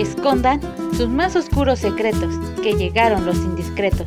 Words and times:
escondan 0.00 0.60
sus 0.96 1.08
más 1.08 1.34
oscuros 1.34 1.80
secretos, 1.80 2.32
que 2.62 2.74
llegaron 2.74 3.26
los 3.26 3.36
indiscretos. 3.36 4.06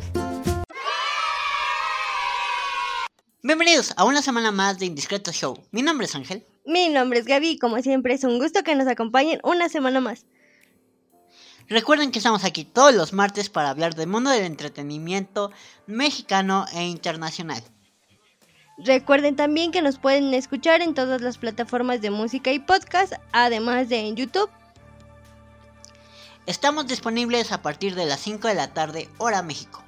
Bienvenidos 3.43 3.93
a 3.98 4.06
una 4.06 4.22
semana 4.22 4.51
más 4.51 4.80
de 4.80 4.85
Indiscreto 4.85 5.32
Show. 5.33 5.58
Mi 5.72 5.82
nombre 5.82 6.06
es 6.06 6.16
Ángel. 6.16 6.46
Mi 6.66 6.88
nombre 6.88 7.19
es 7.19 7.25
Gaby 7.25 7.50
y 7.50 7.59
como 7.59 7.82
siempre 7.82 8.14
es 8.14 8.23
un 8.23 8.39
gusto 8.39 8.64
que 8.64 8.75
nos 8.75 8.88
acompañen 8.88 9.41
una 9.43 9.68
semana 9.68 10.00
más. 10.00 10.25
Recuerden 11.67 12.11
que 12.11 12.19
estamos 12.19 12.45
aquí 12.45 12.63
todos 12.63 12.93
los 12.93 13.11
martes 13.11 13.49
para 13.49 13.69
hablar 13.69 13.95
del 13.95 14.07
mundo 14.07 14.29
del 14.29 14.45
entretenimiento 14.45 15.51
mexicano 15.87 16.65
e 16.73 16.83
internacional. 16.83 17.63
Recuerden 18.77 19.35
también 19.35 19.71
que 19.71 19.81
nos 19.81 19.99
pueden 19.99 20.33
escuchar 20.33 20.81
en 20.81 20.93
todas 20.93 21.21
las 21.21 21.37
plataformas 21.37 22.01
de 22.01 22.11
música 22.11 22.51
y 22.51 22.59
podcast, 22.59 23.13
además 23.31 23.89
de 23.89 23.99
en 23.99 24.15
YouTube. 24.15 24.49
Estamos 26.45 26.87
disponibles 26.87 27.51
a 27.51 27.61
partir 27.61 27.95
de 27.95 28.05
las 28.05 28.19
5 28.21 28.47
de 28.47 28.55
la 28.55 28.73
tarde, 28.73 29.09
hora 29.18 29.43
México. 29.43 29.83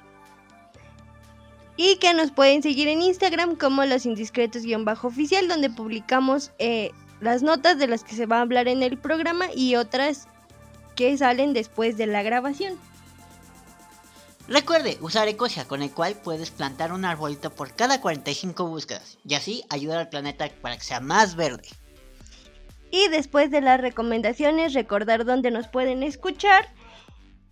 Y 1.76 1.96
que 1.96 2.14
nos 2.14 2.30
pueden 2.30 2.62
seguir 2.62 2.86
en 2.86 3.02
Instagram 3.02 3.56
como 3.56 3.84
los 3.84 4.06
indiscretos-oficial, 4.06 5.48
donde 5.48 5.70
publicamos 5.70 6.52
eh, 6.58 6.92
las 7.20 7.42
notas 7.42 7.78
de 7.78 7.88
las 7.88 8.04
que 8.04 8.14
se 8.14 8.26
va 8.26 8.38
a 8.38 8.42
hablar 8.42 8.68
en 8.68 8.82
el 8.82 8.96
programa 8.96 9.46
y 9.52 9.74
otras 9.74 10.28
que 10.94 11.16
salen 11.18 11.52
después 11.52 11.96
de 11.96 12.06
la 12.06 12.22
grabación. 12.22 12.78
Recuerde 14.46 14.98
usar 15.00 15.26
Ecosia, 15.26 15.66
con 15.66 15.82
el 15.82 15.90
cual 15.90 16.14
puedes 16.14 16.50
plantar 16.50 16.92
un 16.92 17.04
arbolito 17.04 17.50
por 17.50 17.74
cada 17.74 18.00
45 18.00 18.66
búsquedas 18.66 19.18
y 19.26 19.34
así 19.34 19.64
ayudar 19.70 19.98
al 19.98 20.10
planeta 20.10 20.48
para 20.60 20.76
que 20.76 20.84
sea 20.84 21.00
más 21.00 21.34
verde. 21.34 21.68
Y 22.94 23.08
después 23.08 23.50
de 23.50 23.60
las 23.60 23.80
recomendaciones, 23.80 24.72
recordar 24.72 25.24
dónde 25.24 25.50
nos 25.50 25.66
pueden 25.66 26.04
escuchar, 26.04 26.72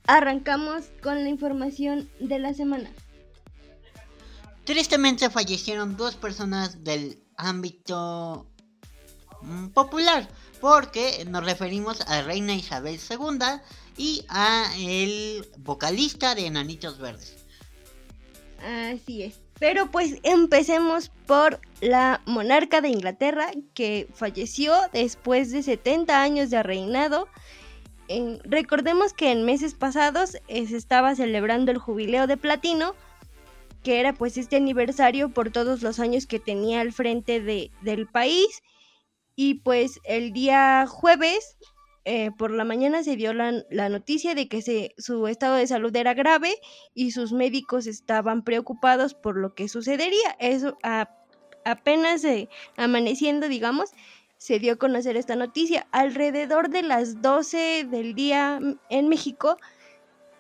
arrancamos 0.07 0.85
con 1.03 1.25
la 1.25 1.29
información 1.29 2.09
de 2.21 2.39
la 2.39 2.55
semana. 2.55 2.93
Tristemente 4.63 5.31
fallecieron 5.31 5.97
dos 5.97 6.15
personas 6.15 6.85
del 6.85 7.21
ámbito 7.37 8.47
mm, 9.41 9.71
popular, 9.71 10.29
porque 10.61 11.25
nos 11.27 11.45
referimos 11.45 12.03
a 12.03 12.23
Reina 12.23 12.55
Isabel 12.55 13.01
II 13.11 13.39
y 13.97 14.25
a 14.29 14.73
el 14.79 15.45
vocalista 15.59 16.37
de 16.37 16.47
Enanitos 16.47 16.99
Verdes. 16.99 17.35
Así 18.61 19.25
es. 19.25 19.41
Pero 19.63 19.93
pues 19.93 20.17
empecemos 20.25 21.13
por 21.25 21.61
la 21.81 22.21
monarca 22.27 22.81
de 22.81 22.89
Inglaterra 22.89 23.53
que 23.75 24.09
falleció 24.13 24.75
después 24.93 25.53
de 25.53 25.63
70 25.63 26.21
años 26.21 26.51
de 26.51 26.65
reinado. 26.65 27.29
recordemos 28.43 29.13
que 29.13 29.31
en 29.31 29.45
meses 29.45 29.75
pasados 29.75 30.37
eh, 30.49 30.67
se 30.67 30.77
estaba 30.77 31.15
celebrando 31.15 31.71
el 31.71 31.79
jubileo 31.79 32.27
de 32.27 32.37
platino, 32.37 32.97
que 33.85 34.01
era 34.01 34.13
pues 34.13 34.37
este 34.37 34.57
aniversario 34.57 35.29
por 35.29 35.53
todos 35.53 35.81
los 35.81 36.01
años 36.01 36.27
que 36.27 36.41
tenía 36.41 36.81
al 36.81 36.93
frente 36.93 37.41
de, 37.41 37.71
del 37.83 38.09
país. 38.09 38.65
Y 39.37 39.61
pues 39.61 40.01
el 40.03 40.33
día 40.33 40.87
jueves 40.89 41.57
eh, 42.05 42.31
por 42.37 42.51
la 42.51 42.65
mañana 42.65 43.03
se 43.03 43.17
dio 43.17 43.33
la, 43.33 43.53
noticia 43.89 44.35
de 44.35 44.49
que 44.49 44.63
se, 44.63 44.95
su 44.99 45.27
estado 45.29 45.57
de 45.57 45.67
salud 45.67 45.95
era 45.95 46.15
grave 46.15 46.55
y 46.95 47.13
sus 47.13 47.33
médicos 47.33 47.87
estaban 47.87 48.43
preocupados 48.43 49.15
por 49.15 49.37
lo 49.37 49.55
que 49.55 49.69
sucedería. 49.69 50.37
Eso 50.39 50.79
apenas 51.65 52.23
amaneciendo, 52.77 53.49
digamos, 53.49 53.91
se 54.43 54.59
dio 54.59 54.73
a 54.73 54.77
conocer 54.77 55.17
esta 55.17 55.37
noticia. 55.37 55.87
Alrededor 55.93 56.69
de 56.69 56.83
las 56.83 57.23
12 57.23 57.85
del 57.85 58.15
día 58.15 58.59
en 58.91 59.09
México, 59.09 59.57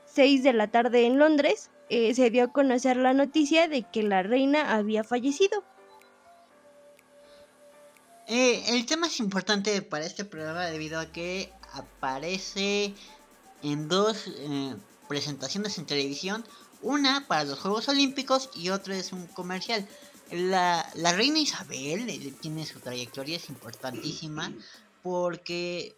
6 0.06 0.42
de 0.42 0.52
la 0.52 0.68
tarde 0.72 1.06
en 1.06 1.18
Londres, 1.18 1.70
eh, 1.88 2.12
se 2.14 2.30
dio 2.30 2.44
a 2.44 2.52
conocer 2.52 2.96
la 2.96 3.12
noticia 3.12 3.68
de 3.68 3.84
que 3.84 4.02
la 4.02 4.24
reina 4.24 4.74
había 4.74 5.04
fallecido. 5.04 5.62
Eh, 8.28 8.64
el 8.68 8.86
tema 8.86 9.08
es 9.08 9.18
importante 9.20 9.82
para 9.82 10.06
este 10.06 10.24
programa 10.24 10.66
debido 10.66 11.00
a 11.00 11.06
que 11.06 11.52
aparece 11.72 12.94
en 13.62 13.88
dos 13.88 14.26
eh, 14.28 14.76
presentaciones 15.08 15.78
en 15.78 15.86
televisión. 15.86 16.44
Una 16.82 17.26
para 17.26 17.44
los 17.44 17.60
Juegos 17.60 17.88
Olímpicos 17.88 18.50
y 18.54 18.70
otra 18.70 18.96
es 18.96 19.12
un 19.12 19.26
comercial. 19.28 19.86
La, 20.30 20.88
reina 20.94 21.38
Isabel 21.38 22.08
eh, 22.08 22.32
tiene 22.40 22.64
su 22.64 22.80
trayectoria, 22.80 23.36
es 23.36 23.48
importantísima 23.48 24.52
porque 25.02 25.94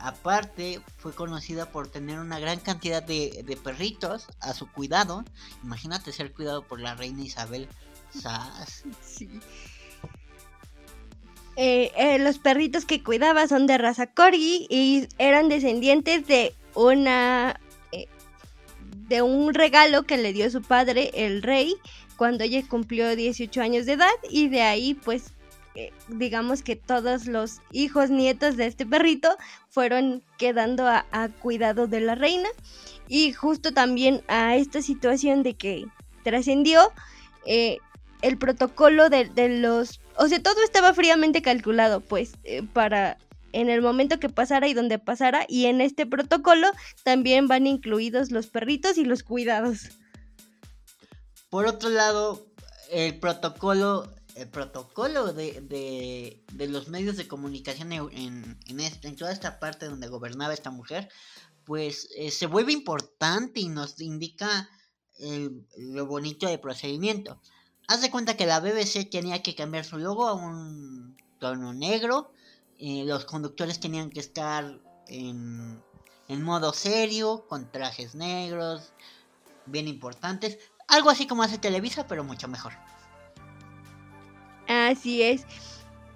aparte 0.00 0.80
fue 0.98 1.14
conocida 1.14 1.72
por 1.72 1.88
tener 1.88 2.20
una 2.20 2.38
gran 2.38 2.60
cantidad 2.60 3.02
de, 3.02 3.58
perritos 3.64 4.26
a 4.40 4.52
su 4.52 4.70
cuidado. 4.70 5.24
Imagínate 5.64 6.12
ser 6.12 6.32
cuidado 6.32 6.62
por 6.62 6.78
la 6.78 6.94
reina 6.94 7.22
Isabel. 7.22 7.68
¿Sabes? 8.22 8.84
Sí. 9.04 9.40
Eh, 11.56 11.92
eh, 11.96 12.18
los 12.18 12.38
perritos 12.38 12.84
que 12.84 13.02
cuidaba 13.02 13.46
son 13.46 13.66
de 13.66 13.78
raza 13.78 14.08
corgi 14.08 14.66
y 14.68 15.06
eran 15.18 15.48
descendientes 15.48 16.26
de 16.26 16.52
una 16.74 17.60
eh, 17.92 18.08
de 19.08 19.22
un 19.22 19.54
regalo 19.54 20.02
que 20.02 20.16
le 20.16 20.32
dio 20.32 20.50
su 20.50 20.62
padre 20.62 21.12
el 21.14 21.42
rey 21.42 21.76
cuando 22.16 22.42
ella 22.42 22.60
cumplió 22.68 23.14
18 23.14 23.62
años 23.62 23.86
de 23.86 23.92
edad. 23.92 24.10
Y 24.28 24.48
de 24.48 24.62
ahí 24.62 24.94
pues 24.94 25.32
digamos 26.06 26.62
que 26.62 26.76
todos 26.76 27.26
los 27.26 27.60
hijos 27.72 28.08
nietos 28.08 28.56
de 28.56 28.66
este 28.66 28.86
perrito 28.86 29.36
fueron 29.68 30.22
quedando 30.38 30.86
a, 30.86 31.04
cuidado 31.40 31.86
de 31.86 32.00
la 32.00 32.14
reina. 32.14 32.48
Y 33.08 33.32
justo 33.32 33.72
también 33.72 34.22
a 34.28 34.56
esta 34.56 34.82
situación 34.82 35.42
de 35.42 35.54
que 35.54 35.86
trascendió 36.22 36.92
el 38.24 38.38
protocolo 38.38 39.10
de, 39.10 39.28
los... 39.60 40.00
O 40.16 40.28
sea, 40.28 40.42
todo 40.42 40.62
estaba 40.62 40.94
fríamente 40.94 41.42
calculado, 41.42 42.00
pues, 42.00 42.32
eh, 42.44 42.62
para 42.62 43.18
en 43.54 43.70
el 43.70 43.82
momento 43.82 44.18
que 44.18 44.28
pasara 44.28 44.68
y 44.68 44.74
donde 44.74 44.98
pasara. 44.98 45.46
Y 45.48 45.66
en 45.66 45.80
este 45.80 46.06
protocolo 46.06 46.68
también 47.04 47.48
van 47.48 47.66
incluidos 47.66 48.30
los 48.30 48.48
perritos 48.48 48.98
y 48.98 49.04
los 49.04 49.22
cuidados. 49.22 49.90
Por 51.50 51.66
otro 51.66 51.88
lado, 51.88 52.46
el 52.90 53.18
protocolo, 53.20 54.12
el 54.34 54.48
protocolo 54.48 55.32
de, 55.32 55.60
de, 56.52 56.68
los 56.68 56.88
medios 56.88 57.16
de 57.16 57.28
comunicación 57.28 57.92
en, 57.92 58.10
en, 58.66 58.80
en, 58.80 59.16
toda 59.16 59.32
esta 59.32 59.60
parte 59.60 59.86
donde 59.86 60.08
gobernaba 60.08 60.52
esta 60.52 60.70
mujer, 60.70 61.08
pues 61.64 62.08
eh, 62.16 62.32
se 62.32 62.46
vuelve 62.46 62.72
importante 62.72 63.60
y 63.60 63.68
nos 63.68 64.00
indica 64.00 64.68
lo 65.76 66.06
bonito 66.06 66.48
del 66.48 66.58
procedimiento. 66.58 67.40
Haz 67.86 68.00
de 68.00 68.10
cuenta 68.10 68.36
que 68.36 68.46
la 68.46 68.60
BBC 68.60 69.08
tenía 69.10 69.42
que 69.42 69.54
cambiar 69.54 69.84
su 69.84 69.98
logo 69.98 70.26
a 70.26 70.34
un 70.34 71.16
tono 71.38 71.74
negro. 71.74 72.32
Eh, 72.78 73.04
los 73.06 73.24
conductores 73.24 73.78
tenían 73.78 74.10
que 74.10 74.20
estar 74.20 74.78
en, 75.06 75.82
en 76.28 76.42
modo 76.42 76.72
serio, 76.72 77.46
con 77.48 77.70
trajes 77.70 78.14
negros, 78.14 78.92
bien 79.66 79.86
importantes. 79.86 80.58
Algo 80.88 81.10
así 81.10 81.26
como 81.26 81.42
hace 81.42 81.58
Televisa, 81.58 82.06
pero 82.06 82.24
mucho 82.24 82.48
mejor. 82.48 82.72
Así 84.68 85.22
es. 85.22 85.44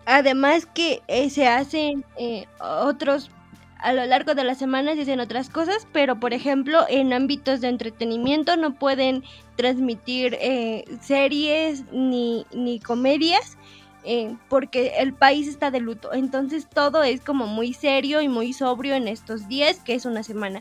Además 0.07 0.67
que 0.67 1.03
eh, 1.07 1.29
se 1.29 1.49
hacen 1.49 2.05
eh, 2.17 2.47
otros 2.61 3.31
a 3.79 3.93
lo 3.93 4.05
largo 4.07 4.35
de 4.35 4.45
las 4.45 4.59
semanas 4.59 4.97
dicen 4.97 5.21
otras 5.21 5.51
cosas, 5.51 5.87
pero 5.93 6.19
por 6.19 6.33
ejemplo 6.33 6.85
en 6.89 7.13
ámbitos 7.13 7.61
de 7.61 7.69
entretenimiento 7.69 8.57
no 8.57 8.75
pueden 8.75 9.25
transmitir 9.57 10.37
eh, 10.41 10.85
series 11.01 11.85
ni, 11.93 12.47
ni 12.53 12.81
comedias 12.81 13.57
eh, 14.05 14.37
porque 14.49 14.95
el 14.99 15.13
país 15.13 15.49
está 15.49 15.71
de 15.71 15.81
luto. 15.81 16.13
Entonces 16.13 16.69
todo 16.69 17.03
es 17.03 17.21
como 17.21 17.47
muy 17.47 17.75
serio 17.75 18.21
y 18.21 18.29
muy 18.29 18.53
sobrio 18.53 18.95
en 18.95 19.07
estos 19.07 19.49
días, 19.49 19.81
que 19.81 19.95
es 19.95 20.07
una 20.07 20.23
semana. 20.23 20.61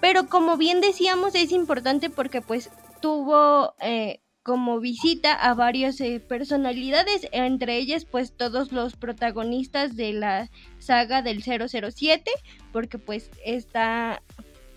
Pero 0.00 0.28
como 0.28 0.56
bien 0.56 0.80
decíamos, 0.80 1.34
es 1.34 1.52
importante 1.52 2.10
porque 2.10 2.40
pues 2.40 2.70
tuvo 3.00 3.74
eh, 3.80 4.20
como 4.44 4.78
visita 4.78 5.32
a 5.32 5.54
varias 5.54 5.98
eh, 6.02 6.20
personalidades, 6.20 7.26
entre 7.32 7.78
ellas 7.78 8.04
pues 8.04 8.36
todos 8.36 8.72
los 8.72 8.94
protagonistas 8.94 9.96
de 9.96 10.12
la 10.12 10.50
saga 10.78 11.22
del 11.22 11.42
007, 11.42 12.30
porque 12.70 12.98
pues 12.98 13.30
está, 13.42 14.22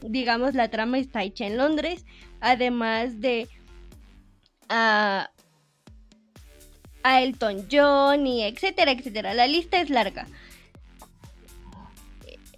digamos, 0.02 0.56
la 0.56 0.70
trama 0.70 1.00
está 1.00 1.24
hecha 1.24 1.46
en 1.46 1.58
Londres, 1.58 2.06
además 2.40 3.20
de 3.20 3.50
a, 4.70 5.32
a 7.04 7.22
Elton 7.22 7.68
John 7.70 8.26
y 8.26 8.44
etcétera, 8.44 8.94
etcétera. 8.94 9.34
La 9.34 9.48
lista 9.48 9.82
es 9.82 9.90
larga. 9.90 10.28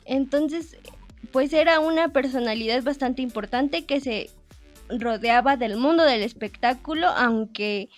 Entonces, 0.06 0.78
pues 1.32 1.54
era 1.54 1.80
una 1.80 2.10
personalidad 2.10 2.84
bastante 2.84 3.24
importante 3.24 3.86
que 3.86 4.00
se 4.00 4.30
rodeaba 4.90 5.58
del 5.58 5.78
mundo 5.78 6.04
del 6.04 6.24
espectáculo, 6.24 7.08
aunque 7.08 7.90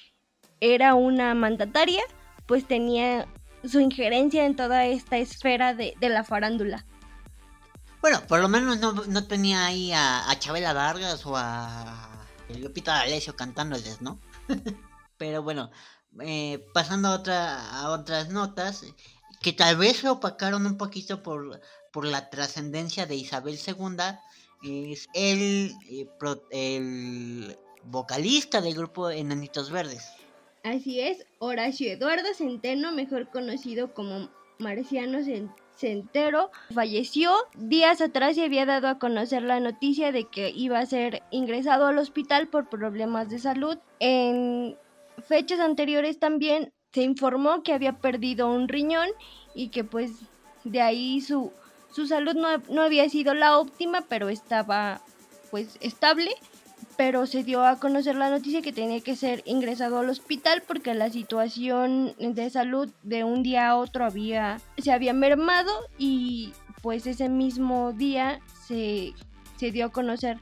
era 0.59 0.93
una 0.93 1.33
mandataria, 1.33 2.03
pues 2.45 2.67
tenía 2.67 3.27
su 3.67 3.79
injerencia 3.79 4.45
en 4.45 4.55
toda 4.55 4.85
esta 4.85 5.17
esfera 5.17 5.73
de, 5.73 5.95
la 6.01 6.23
farándula. 6.23 6.85
Bueno, 8.01 8.21
por 8.27 8.39
lo 8.39 8.49
menos 8.49 8.79
no, 8.79 8.93
no 8.93 9.27
tenía 9.27 9.65
ahí 9.65 9.91
a, 9.91 10.29
a 10.29 10.39
Chabela 10.39 10.73
Vargas 10.73 11.25
o 11.25 11.37
a 11.37 12.25
Lupita 12.59 12.95
D'Alessio 12.95 13.35
cantándoles, 13.35 14.01
¿no? 14.01 14.19
Pero 15.17 15.43
bueno, 15.43 15.71
eh, 16.19 16.67
pasando 16.73 17.09
a, 17.09 17.15
otra, 17.15 17.79
a 17.79 17.89
otras 17.91 18.29
notas, 18.29 18.85
que 19.41 19.53
tal 19.53 19.77
vez 19.77 19.97
se 19.97 20.09
opacaron 20.09 20.65
un 20.65 20.77
poquito 20.77 21.23
por, 21.23 21.61
por 21.91 22.05
la 22.05 22.29
trascendencia 22.29 23.05
de 23.05 23.15
Isabel 23.15 23.59
II, 23.65 23.97
es 24.63 25.07
el, 25.13 25.71
eh, 25.89 26.07
el 26.51 27.57
vocalista 27.83 28.61
del 28.61 28.75
grupo 28.75 29.09
Enanitos 29.09 29.71
Verdes. 29.71 30.11
Así 30.63 30.99
es, 30.99 31.25
Horacio 31.39 31.91
Eduardo 31.91 32.33
Centeno, 32.35 32.91
mejor 32.91 33.29
conocido 33.29 33.93
como 33.93 34.29
Marciano 34.59 35.19
Centero, 35.75 36.51
falleció. 36.73 37.33
Días 37.55 37.99
atrás 38.01 38.35
se 38.35 38.45
había 38.45 38.67
dado 38.67 38.87
a 38.87 38.99
conocer 38.99 39.41
la 39.41 39.59
noticia 39.59 40.11
de 40.11 40.25
que 40.25 40.51
iba 40.51 40.77
a 40.77 40.85
ser 40.85 41.23
ingresado 41.31 41.87
al 41.87 41.97
hospital 41.97 42.47
por 42.47 42.69
problemas 42.69 43.29
de 43.29 43.39
salud. 43.39 43.77
En 43.99 44.77
fechas 45.27 45.59
anteriores 45.59 46.19
también 46.19 46.71
se 46.93 47.01
informó 47.01 47.63
que 47.63 47.73
había 47.73 47.97
perdido 47.97 48.47
un 48.47 48.67
riñón 48.67 49.07
y 49.55 49.69
que 49.69 49.83
pues 49.83 50.11
de 50.63 50.81
ahí 50.81 51.21
su, 51.21 51.51
su 51.91 52.07
salud 52.07 52.33
no, 52.35 52.57
no 52.69 52.81
había 52.81 53.07
sido 53.09 53.33
la 53.33 53.57
óptima, 53.57 54.01
pero 54.07 54.29
estaba 54.29 55.01
pues 55.49 55.77
estable 55.81 56.31
pero 56.97 57.25
se 57.25 57.43
dio 57.43 57.65
a 57.65 57.79
conocer 57.79 58.15
la 58.15 58.29
noticia 58.29 58.61
que 58.61 58.73
tenía 58.73 59.01
que 59.01 59.15
ser 59.15 59.41
ingresado 59.45 59.99
al 59.99 60.09
hospital 60.09 60.63
porque 60.67 60.93
la 60.93 61.09
situación 61.09 62.13
de 62.19 62.49
salud 62.49 62.89
de 63.03 63.23
un 63.23 63.43
día 63.43 63.69
a 63.69 63.77
otro 63.77 64.05
había 64.05 64.59
se 64.77 64.91
había 64.91 65.13
mermado 65.13 65.71
y 65.97 66.53
pues 66.81 67.07
ese 67.07 67.29
mismo 67.29 67.93
día 67.93 68.39
se, 68.67 69.13
se 69.57 69.71
dio 69.71 69.87
a 69.87 69.91
conocer. 69.91 70.37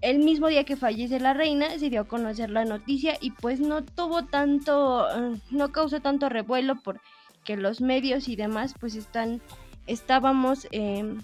El 0.00 0.18
mismo 0.18 0.48
día 0.48 0.64
que 0.64 0.76
fallece 0.76 1.20
la 1.20 1.34
reina 1.34 1.78
se 1.78 1.88
dio 1.90 2.02
a 2.02 2.08
conocer 2.08 2.50
la 2.50 2.64
noticia 2.64 3.16
y 3.20 3.30
pues 3.30 3.60
no 3.60 3.84
tuvo 3.84 4.24
tanto 4.24 5.06
no 5.50 5.72
causó 5.72 6.00
tanto 6.00 6.28
revuelo 6.28 6.76
porque 6.82 7.56
los 7.56 7.80
medios 7.80 8.28
y 8.28 8.36
demás 8.36 8.74
pues 8.78 8.94
están 8.96 9.40
estábamos 9.86 10.66
eh, 10.72 11.16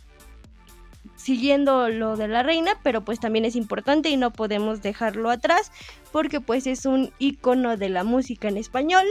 siguiendo 1.16 1.88
lo 1.88 2.16
de 2.16 2.28
la 2.28 2.42
reina, 2.42 2.72
pero 2.82 3.04
pues 3.04 3.20
también 3.20 3.44
es 3.44 3.56
importante 3.56 4.08
y 4.08 4.16
no 4.16 4.32
podemos 4.32 4.82
dejarlo 4.82 5.30
atrás 5.30 5.72
porque 6.12 6.40
pues 6.40 6.66
es 6.66 6.86
un 6.86 7.12
icono 7.18 7.76
de 7.76 7.88
la 7.88 8.04
música 8.04 8.48
en 8.48 8.56
español 8.56 9.04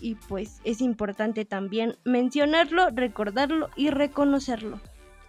y 0.00 0.16
pues 0.16 0.60
es 0.64 0.80
importante 0.80 1.44
también 1.44 1.96
mencionarlo, 2.04 2.90
recordarlo 2.90 3.70
y 3.76 3.90
reconocerlo. 3.90 4.80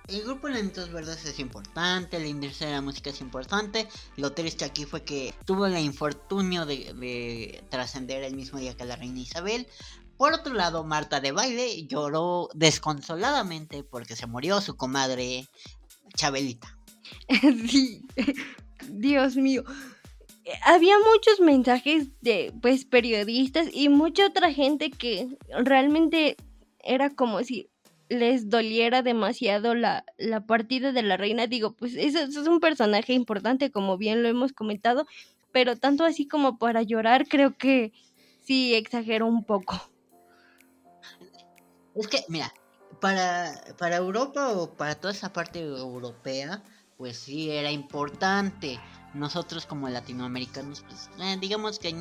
El 0.08 0.22
grupo 0.22 0.48
Lentos 0.48 0.92
Verdes 0.92 1.26
es 1.26 1.40
importante, 1.40 2.20
la 2.20 2.28
industria 2.28 2.68
de 2.68 2.76
la 2.76 2.82
música 2.82 3.10
es 3.10 3.22
importante. 3.22 3.88
Lo 4.18 4.34
triste 4.34 4.64
aquí 4.64 4.86
fue 4.86 5.04
que 5.04 5.34
tuvo 5.46 5.66
el 5.66 5.78
infortunio 5.80 6.68
de, 6.68 6.94
de 6.94 7.64
trascender 7.70 8.24
el 8.24 8.36
mismo 8.36 8.60
día 8.60 8.78
que 8.78 8.86
la 8.86 8.98
reina 8.98 9.20
Isabel. 9.20 9.68
Por 10.18 10.34
otro 10.34 10.54
lado, 10.54 10.84
Marta 10.84 11.20
de 11.20 11.32
Baile 11.32 11.86
lloró 11.88 12.50
desconsoladamente 12.54 13.84
porque 13.84 14.16
se 14.16 14.28
murió 14.28 14.62
su 14.62 14.78
comadre 14.78 15.48
Chabelita. 16.16 16.78
sí, 17.68 18.02
Dios 18.90 19.36
mío. 19.36 19.64
Había 20.64 20.96
muchos 21.00 21.40
mensajes 21.40 22.10
de 22.22 22.54
pues 22.62 22.86
periodistas 22.86 23.68
y 23.74 23.90
mucha 23.90 24.28
otra 24.28 24.54
gente 24.54 24.92
que 24.92 25.28
realmente 25.50 26.38
era 26.80 27.10
como 27.10 27.44
si 27.44 27.70
les 28.10 28.50
doliera 28.50 29.02
demasiado 29.02 29.74
la, 29.74 30.06
la 30.18 30.46
partida 30.46 30.92
de 30.92 31.02
la 31.02 31.18
reina. 31.18 31.48
Digo, 31.48 31.76
pues 31.76 31.96
eso, 31.96 32.20
es 32.20 32.36
un 32.36 32.60
personaje 32.60 33.14
importante, 33.14 33.72
como 33.72 33.98
bien 33.98 34.22
lo 34.22 34.30
hemos 34.30 34.54
comentado, 34.54 35.08
pero 35.52 35.76
tanto 35.76 36.04
así 36.04 36.28
como 36.28 36.58
para 36.60 36.84
llorar, 36.84 37.28
creo 37.28 37.58
que 37.58 37.92
sí 38.42 38.76
exageró 38.76 39.26
un 39.26 39.44
poco. 39.44 39.82
Es 41.96 42.08
que, 42.08 42.26
mira, 42.28 42.54
para, 43.00 43.54
para 43.78 43.98
Europa 43.98 44.50
o 44.50 44.70
para 44.74 44.96
toda 44.96 45.14
esa 45.14 45.32
parte 45.32 45.60
europea, 45.60 46.62
pues 46.98 47.18
sí 47.18 47.50
era 47.50 47.72
importante. 47.72 48.80
Nosotros 49.14 49.66
como 49.66 49.88
latinoamericanos, 49.88 50.82
pues 50.82 51.10
eh, 51.20 51.38
digamos 51.40 51.80
que 51.80 51.96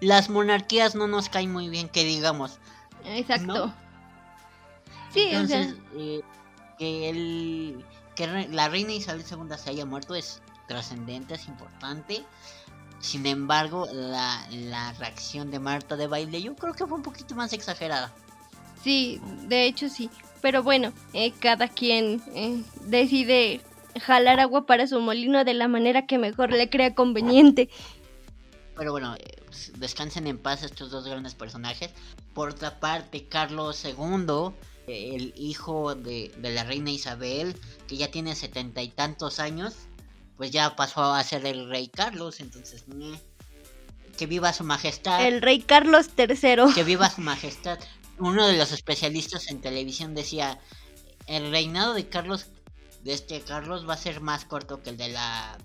las 0.00 0.28
monarquías 0.28 0.94
no 0.94 1.06
nos 1.06 1.28
caen 1.30 1.52
muy 1.52 1.68
bien, 1.68 1.88
que 1.88 2.04
digamos. 2.04 2.58
Exacto. 3.04 3.72
Sí, 5.12 5.28
Entonces, 5.30 5.74
eh, 5.94 6.20
que, 6.78 7.08
el, 7.08 7.84
que 8.14 8.26
la 8.50 8.68
reina 8.68 8.92
Isabel 8.92 9.24
II 9.30 9.56
se 9.56 9.70
haya 9.70 9.86
muerto 9.86 10.14
es 10.14 10.42
trascendente, 10.68 11.34
es 11.34 11.46
importante. 11.46 12.22
Sin 13.00 13.24
embargo, 13.24 13.86
la, 13.92 14.46
la 14.50 14.92
reacción 14.94 15.50
de 15.50 15.58
Marta 15.58 15.96
de 15.96 16.06
baile 16.06 16.42
yo 16.42 16.54
creo 16.54 16.74
que 16.74 16.86
fue 16.86 16.98
un 16.98 17.02
poquito 17.02 17.34
más 17.34 17.54
exagerada. 17.54 18.12
Sí, 18.86 19.20
de 19.48 19.66
hecho 19.66 19.88
sí. 19.88 20.08
Pero 20.40 20.62
bueno, 20.62 20.92
eh, 21.12 21.32
cada 21.32 21.66
quien 21.66 22.22
eh, 22.36 22.62
decide 22.84 23.60
jalar 24.00 24.38
agua 24.38 24.64
para 24.64 24.86
su 24.86 25.00
molino 25.00 25.44
de 25.44 25.54
la 25.54 25.66
manera 25.66 26.06
que 26.06 26.18
mejor 26.18 26.52
le 26.52 26.70
crea 26.70 26.94
conveniente. 26.94 27.68
Pero 28.76 28.92
bueno, 28.92 29.16
eh, 29.16 29.42
descansen 29.78 30.28
en 30.28 30.38
paz 30.38 30.62
estos 30.62 30.92
dos 30.92 31.04
grandes 31.04 31.34
personajes. 31.34 31.90
Por 32.32 32.50
otra 32.50 32.78
parte, 32.78 33.26
Carlos 33.26 33.84
II, 33.84 34.52
el 34.86 35.34
hijo 35.36 35.96
de, 35.96 36.30
la 36.40 36.62
reina 36.62 36.92
Isabel, 36.92 37.56
que 37.88 37.96
ya 37.96 38.12
tiene 38.12 38.36
setenta 38.36 38.84
y 38.84 38.88
tantos 38.90 39.40
años, 39.40 39.74
pues 40.36 40.52
ya 40.52 40.76
pasó 40.76 41.12
a 41.12 41.24
ser 41.24 41.44
el 41.44 41.68
rey 41.68 41.88
Carlos, 41.88 42.38
entonces... 42.38 42.84
que 44.16 44.26
viva 44.26 44.52
su 44.52 44.62
majestad. 44.62 45.26
El 45.26 45.42
rey 45.42 45.60
Carlos 45.60 46.10
III. 46.16 46.72
Que 46.72 46.84
viva 46.84 47.10
su 47.10 47.20
majestad 47.20 47.80
uno 48.18 48.46
de 48.46 48.56
los 48.56 48.72
especialistas 48.72 49.50
en 49.50 49.60
televisión 49.60 50.14
decía, 50.14 50.58
el 51.26 51.50
reinado 51.50 51.94
de 51.94 52.08
Carlos, 52.08 52.46
de 53.02 53.12
este 53.12 53.40
Carlos 53.40 53.88
va 53.88 53.94
a 53.94 53.98
ser 53.98 54.20
más 54.20 54.44
corto 54.44 54.82
que 54.82 54.90
el 54.90 54.96
de 54.96 55.08
la 55.08 55.58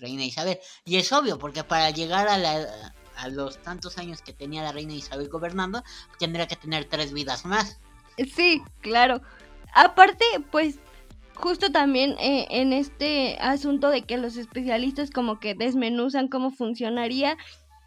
reina 0.00 0.24
Isabel. 0.24 0.58
Y 0.84 0.96
es 0.96 1.12
obvio, 1.12 1.38
porque 1.38 1.64
para 1.64 1.90
llegar 1.90 2.28
a, 2.28 2.38
la, 2.38 2.92
los 3.30 3.58
tantos 3.58 3.98
años 3.98 4.22
que 4.22 4.32
tenía 4.32 4.62
la 4.62 4.72
reina 4.72 4.94
Isabel 4.94 5.28
gobernando, 5.28 5.82
tendría 6.18 6.46
que 6.46 6.56
tener 6.56 6.86
tres 6.86 7.12
vidas 7.12 7.44
más. 7.44 7.78
Sí, 8.34 8.62
claro. 8.80 9.20
Aparte, 9.74 10.24
pues 10.50 10.78
justo 11.34 11.70
también 11.70 12.16
eh, 12.18 12.46
en 12.50 12.72
este 12.72 13.36
asunto 13.40 13.90
de 13.90 14.02
que 14.02 14.16
los 14.16 14.36
especialistas 14.36 15.10
como 15.10 15.38
que 15.38 15.54
desmenuzan 15.54 16.28
cómo 16.28 16.50
funcionaría 16.50 17.36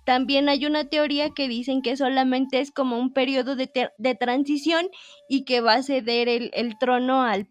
también 0.10 0.50
hay 0.50 0.66
una 0.66 0.86
teoría 0.86 1.30
que 1.36 1.48
dicen 1.48 1.84
que 1.84 1.96
solamente 1.96 2.62
es 2.62 2.72
como 2.72 2.98
un 2.98 3.14
periodo 3.14 3.56
de, 3.56 3.68
transición 4.20 4.90
y 5.28 5.44
que 5.44 5.62
va 5.62 5.74
a 5.74 5.84
ceder 5.84 6.28
el, 6.28 6.80
trono 6.80 7.22
al, 7.22 7.48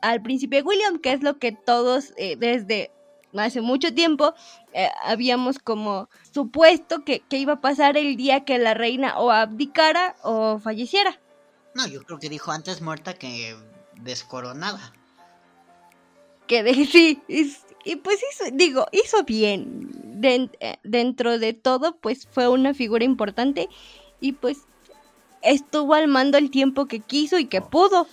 al 0.00 0.20
príncipe 0.20 0.62
William, 0.62 0.98
que 0.98 1.12
es 1.12 1.22
lo 1.22 1.38
que 1.38 1.52
todos 1.52 2.12
eh, 2.16 2.34
desde 2.36 2.90
hace 3.38 3.60
mucho 3.60 3.94
tiempo 3.94 4.34
eh, 4.72 4.90
habíamos 5.04 5.60
como 5.60 6.08
supuesto 6.32 7.04
que, 7.04 7.22
iba 7.30 7.52
a 7.52 7.60
pasar 7.60 7.96
el 7.96 8.16
día 8.16 8.44
que 8.44 8.58
la 8.58 8.74
reina 8.74 9.20
o 9.20 9.30
abdicara 9.30 10.16
o 10.24 10.58
falleciera. 10.58 11.20
No, 11.76 11.86
yo 11.86 12.02
creo 12.02 12.18
que 12.18 12.28
dijo 12.28 12.50
antes 12.50 12.80
muerta 12.80 13.14
que 13.14 13.56
descoronada. 13.94 14.92
Que 16.48 16.64
de, 16.64 16.74
sí, 16.84 17.22
y 17.84 17.96
pues 17.96 18.18
hizo, 18.32 18.44
digo, 18.52 18.86
hizo 18.92 19.24
bien. 19.24 20.02
Eh, 20.24 20.76
dentro 20.84 21.38
de 21.38 21.52
todo, 21.52 21.96
pues 21.96 22.28
fue 22.30 22.46
una 22.46 22.74
figura 22.74 23.04
importante 23.04 23.68
y 24.20 24.32
pues 24.32 24.58
estuvo 25.42 25.94
al 25.94 26.06
mando 26.06 26.38
el 26.38 26.50
tiempo 26.50 26.86
que 26.86 27.00
quiso 27.00 27.38
y 27.38 27.46
que 27.46 27.60
pudo. 27.60 28.06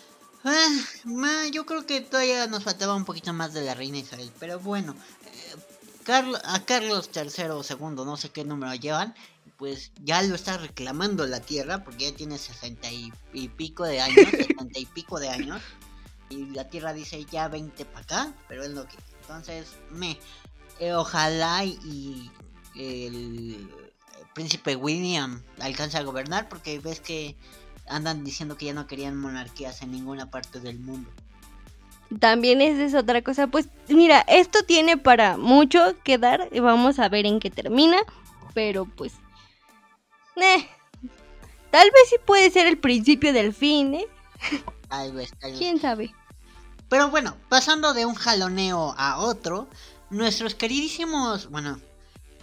Ah, 0.43 1.45
yo 1.51 1.65
creo 1.65 1.85
que 1.85 2.01
todavía 2.01 2.47
nos 2.47 2.63
faltaba 2.63 2.95
un 2.95 3.05
poquito 3.05 3.33
más 3.33 3.53
de 3.53 3.61
la 3.61 3.75
reina 3.75 3.97
Isabel, 3.97 4.31
pero 4.39 4.59
bueno, 4.59 4.95
eh, 5.25 6.23
a 6.45 6.65
Carlos 6.65 7.09
III 7.13 7.49
o 7.49 7.63
segundo, 7.63 8.05
no 8.05 8.17
sé 8.17 8.29
qué 8.29 8.43
número 8.43 8.73
llevan, 8.73 9.13
pues 9.57 9.91
ya 10.03 10.23
lo 10.23 10.35
está 10.35 10.57
reclamando 10.57 11.27
la 11.27 11.41
tierra 11.41 11.83
porque 11.83 12.09
ya 12.09 12.15
tiene 12.15 12.37
sesenta 12.37 12.89
y, 12.91 13.11
pico 13.49 13.83
de 13.83 13.99
años, 13.99 14.17
setenta 14.31 14.79
y 14.79 14.85
pico 14.85 15.19
de 15.19 15.29
años, 15.29 15.61
y 16.29 16.45
la 16.47 16.67
tierra 16.69 16.93
dice 16.93 17.23
ya 17.25 17.49
20 17.49 17.85
para 17.85 17.99
acá, 17.99 18.33
pero 18.47 18.63
es 18.63 18.71
lo 18.71 18.87
que 18.87 18.95
entonces, 19.29 19.77
me. 19.91 20.17
Eh, 20.79 20.93
ojalá 20.93 21.63
y, 21.63 22.31
el 22.75 23.69
príncipe 24.33 24.75
William 24.75 25.43
alcance 25.59 25.97
a 25.97 26.03
gobernar 26.03 26.47
porque 26.47 26.79
ves 26.79 26.99
que 27.01 27.35
andan 27.87 28.23
diciendo 28.23 28.57
que 28.57 28.65
ya 28.65 28.73
no 28.73 28.87
querían 28.87 29.17
monarquías 29.17 29.81
en 29.81 29.91
ninguna 29.91 30.31
parte 30.31 30.59
del 30.59 30.79
mundo. 30.79 31.09
También 32.19 32.61
esa 32.61 32.83
es 32.83 32.95
otra 32.95 33.21
cosa. 33.21 33.47
Pues 33.47 33.69
mira, 33.87 34.21
esto 34.21 34.63
tiene 34.63 34.97
para 34.97 35.37
mucho 35.37 35.95
que 36.03 36.17
dar. 36.17 36.49
Y 36.51 36.59
vamos 36.59 36.97
a 36.97 37.09
ver 37.09 37.27
en 37.27 37.39
qué 37.39 37.51
termina. 37.51 37.97
Pero 38.55 38.85
pues... 38.85 39.13
Eh, 40.37 40.67
tal 41.69 41.91
vez 41.91 42.09
sí 42.09 42.15
puede 42.25 42.49
ser 42.49 42.65
el 42.65 42.79
principio 42.79 43.33
del 43.33 43.53
fin, 43.53 43.93
¿eh? 43.93 44.07
Tal 44.87 45.13
vez, 45.13 45.31
tal 45.39 45.51
vez. 45.51 45.59
¿Quién 45.59 45.79
sabe? 45.79 46.15
Pero 46.89 47.09
bueno, 47.09 47.37
pasando 47.49 47.93
de 47.93 48.05
un 48.05 48.15
jaloneo 48.15 48.95
a 48.97 49.19
otro, 49.19 49.67
nuestros 50.09 50.55
queridísimos, 50.55 51.49
bueno, 51.49 51.79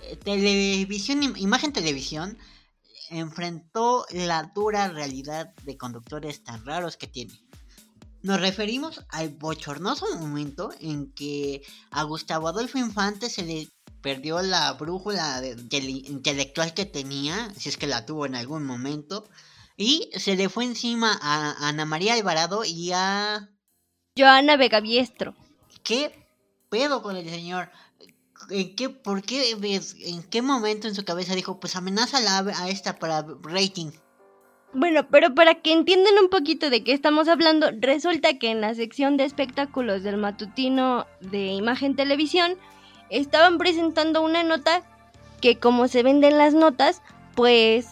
eh, 0.03 0.17
televisión, 0.17 1.23
imagen 1.37 1.73
televisión, 1.73 2.39
enfrentó 3.11 4.07
la 4.11 4.51
dura 4.55 4.89
realidad 4.89 5.53
de 5.65 5.77
conductores 5.77 6.45
tan 6.45 6.65
raros 6.65 6.97
que 6.97 7.07
tiene. 7.07 7.41
Nos 8.23 8.41
referimos 8.41 9.05
al 9.11 9.31
bochornoso 9.31 10.07
momento 10.17 10.71
en 10.81 11.13
que 11.13 11.63
a 11.91 12.03
Gustavo 12.05 12.49
Adolfo 12.49 12.79
Infante 12.79 13.31
se 13.31 13.43
le 13.43 13.69
perdió 14.01 14.41
la 14.43 14.73
brújula 14.75 15.43
intelectual 15.45 16.75
que 16.75 16.87
tenía, 16.87 17.53
si 17.57 17.69
es 17.69 17.77
que 17.77 17.87
la 17.87 18.07
tuvo 18.07 18.27
en 18.27 18.37
algún 18.37 18.65
momento, 18.65 19.29
y 19.77 20.11
se 20.17 20.37
le 20.37 20.49
fue 20.49 20.65
encima 20.65 21.19
a 21.21 21.69
Ana 21.69 21.85
María 21.85 22.15
Alvarado 22.15 22.65
y 22.65 22.93
a... 22.93 23.51
Joana 24.17 24.57
Vegaviestro. 24.57 25.35
¿Qué 25.83 26.13
pedo 26.69 27.03
con 27.03 27.17
el 27.17 27.29
señor? 27.29 27.71
¿En 28.51 28.75
qué, 28.77 28.89
por 28.89 29.23
qué, 29.23 29.53
en 29.53 30.23
qué 30.23 30.43
momento 30.43 30.89
en 30.89 30.95
su 30.95 31.05
cabeza 31.05 31.35
dijo, 31.35 31.59
pues 31.61 31.77
amenaza 31.77 32.19
a 32.19 32.69
esta 32.69 32.99
para 32.99 33.25
rating? 33.43 33.91
Bueno, 34.73 35.09
pero 35.09 35.35
para 35.35 35.55
que 35.55 35.73
entiendan 35.73 36.15
un 36.23 36.29
poquito 36.29 36.71
de 36.71 36.85
qué 36.85 36.93
estamos 36.93 37.29
hablando, 37.29 37.69
resulta 37.81 38.39
que 38.39 38.51
en 38.51 38.61
la 38.61 38.75
sección 38.75 39.17
de 39.17 39.25
espectáculos 39.25 40.03
del 40.03 40.19
matutino 40.19 41.07
de 41.21 41.47
Imagen 41.47 41.97
Televisión, 41.97 42.57
estaban 43.11 43.59
presentando 43.59 44.23
una 44.23 44.43
nota 44.43 44.83
que 45.41 45.59
como 45.59 45.89
se 45.89 46.03
venden 46.03 46.39
las 46.39 46.55
notas, 46.55 47.03
pues 47.35 47.89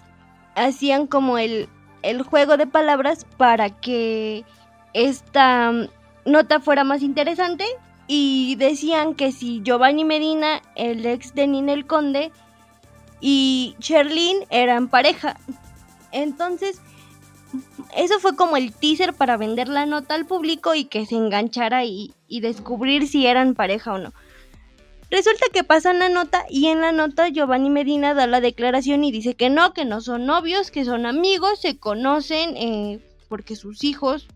hacían 0.55 1.07
como 1.07 1.39
el, 1.39 1.69
el 2.03 2.23
juego 2.23 2.57
de 2.57 2.67
palabras 2.67 3.27
para 3.37 3.71
que 3.71 4.45
esta 4.93 5.73
nota 6.25 6.61
fuera 6.61 6.85
más 6.85 7.03
interesante 7.03 7.65
y 8.07 8.57
decían 8.57 9.15
que 9.15 9.33
si 9.33 9.63
Giovanni 9.63 10.05
Medina, 10.05 10.63
el 10.75 11.05
ex 11.07 11.35
de 11.35 11.47
Ninel 11.47 11.87
Conde, 11.87 12.33
y 13.21 13.75
Sherlyn 13.79 14.45
eran 14.51 14.89
pareja. 14.89 15.39
Entonces, 16.13 16.81
eso 17.97 18.19
fue 18.21 18.37
como 18.37 18.57
el 18.57 18.73
teaser 18.75 19.15
para 19.15 19.37
vender 19.37 19.69
la 19.69 19.87
nota 19.87 20.15
al 20.15 20.27
público 20.27 20.75
y 20.75 20.85
que 20.85 21.07
se 21.07 21.17
enganchara 21.17 21.85
y, 21.85 22.13
y 22.29 22.41
descubrir 22.41 23.09
si 23.09 23.27
eran 23.27 23.55
pareja 23.55 23.95
o 23.95 23.99
no. 23.99 24.13
Resulta 25.11 25.47
que 25.53 25.65
pasan 25.65 26.01
la 26.01 26.09
nota 26.09 26.45
y 26.51 26.67
en 26.67 26.81
la 26.81 26.91
nota 26.91 27.29
Giovanni 27.29 27.71
Medina 27.71 28.15
da 28.15 28.27
la 28.27 28.41
declaración 28.41 29.05
y 29.05 29.13
dice 29.13 29.35
que 29.35 29.49
no, 29.49 29.73
que 29.73 29.85
no 29.85 30.01
son 30.01 30.27
novios, 30.27 30.71
que 30.71 30.85
son 30.85 31.07
amigos, 31.07 31.61
se 31.61 31.79
conocen 31.79 32.57
eh, 32.57 33.01
porque 33.29 33.55
sus 33.55 33.85
hijos 33.85 34.27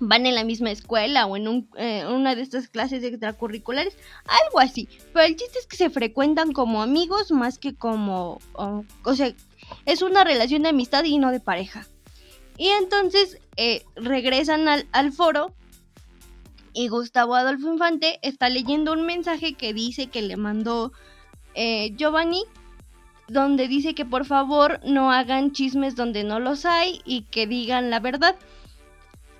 van 0.00 0.26
en 0.26 0.34
la 0.34 0.44
misma 0.44 0.70
escuela 0.70 1.26
o 1.26 1.36
en 1.36 1.68
eh, 1.76 2.06
una 2.06 2.34
de 2.34 2.42
estas 2.42 2.68
clases 2.68 3.02
extracurriculares, 3.04 3.96
algo 4.46 4.60
así. 4.60 4.88
Pero 5.12 5.26
el 5.26 5.36
chiste 5.36 5.58
es 5.58 5.66
que 5.66 5.76
se 5.76 5.90
frecuentan 5.90 6.52
como 6.52 6.82
amigos 6.82 7.30
más 7.30 7.58
que 7.58 7.74
como... 7.74 8.38
o 8.54 9.14
sea, 9.14 9.32
es 9.86 10.02
una 10.02 10.24
relación 10.24 10.62
de 10.62 10.70
amistad 10.70 11.04
y 11.04 11.18
no 11.18 11.30
de 11.30 11.40
pareja. 11.40 11.86
Y 12.56 12.68
entonces 12.68 13.38
eh, 13.56 13.84
regresan 13.96 14.68
al, 14.68 14.86
al 14.92 15.12
foro 15.12 15.54
y 16.74 16.88
Gustavo 16.88 17.36
Adolfo 17.36 17.72
Infante 17.72 18.18
está 18.22 18.48
leyendo 18.48 18.92
un 18.92 19.06
mensaje 19.06 19.54
que 19.54 19.72
dice 19.72 20.08
que 20.08 20.22
le 20.22 20.36
mandó 20.36 20.92
eh, 21.54 21.94
Giovanni, 21.96 22.42
donde 23.28 23.68
dice 23.68 23.94
que 23.94 24.04
por 24.04 24.24
favor 24.24 24.80
no 24.84 25.12
hagan 25.12 25.52
chismes 25.52 25.94
donde 25.94 26.24
no 26.24 26.40
los 26.40 26.66
hay 26.66 27.00
y 27.04 27.22
que 27.22 27.46
digan 27.46 27.90
la 27.90 28.00
verdad. 28.00 28.34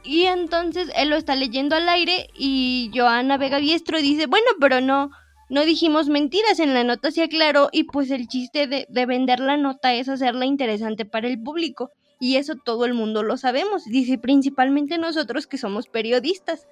Y 0.05 0.25
entonces 0.25 0.91
él 0.97 1.09
lo 1.09 1.17
está 1.17 1.35
leyendo 1.35 1.75
al 1.75 1.89
aire 1.89 2.29
y 2.37 2.91
Joana 2.95 3.39
Vega 3.39 3.57
Diestro 3.57 3.99
dice, 3.99 4.27
bueno, 4.27 4.47
pero 4.61 4.83
no, 4.83 5.11
no 5.49 5.65
dijimos 5.65 6.09
mentiras, 6.09 6.61
en 6.61 6.75
la 6.75 6.85
nota 6.85 7.11
se 7.11 7.23
aclaró 7.23 7.71
y 7.73 7.85
pues 7.85 8.11
el 8.11 8.29
chiste 8.29 8.67
de, 8.67 8.87
de 8.89 9.07
vender 9.07 9.41
la 9.41 9.57
nota 9.57 9.95
es 9.95 10.11
hacerla 10.11 10.45
interesante 10.45 11.07
para 11.07 11.27
el 11.27 11.43
público. 11.43 11.91
Y 12.21 12.37
eso 12.37 12.55
todo 12.55 12.85
el 12.85 12.95
mundo 12.95 13.23
lo 13.23 13.37
sabemos, 13.37 13.85
dice 13.85 14.19
principalmente 14.19 14.99
nosotros 14.99 15.47
que 15.47 15.59
somos 15.59 15.89
periodistas. 15.89 16.69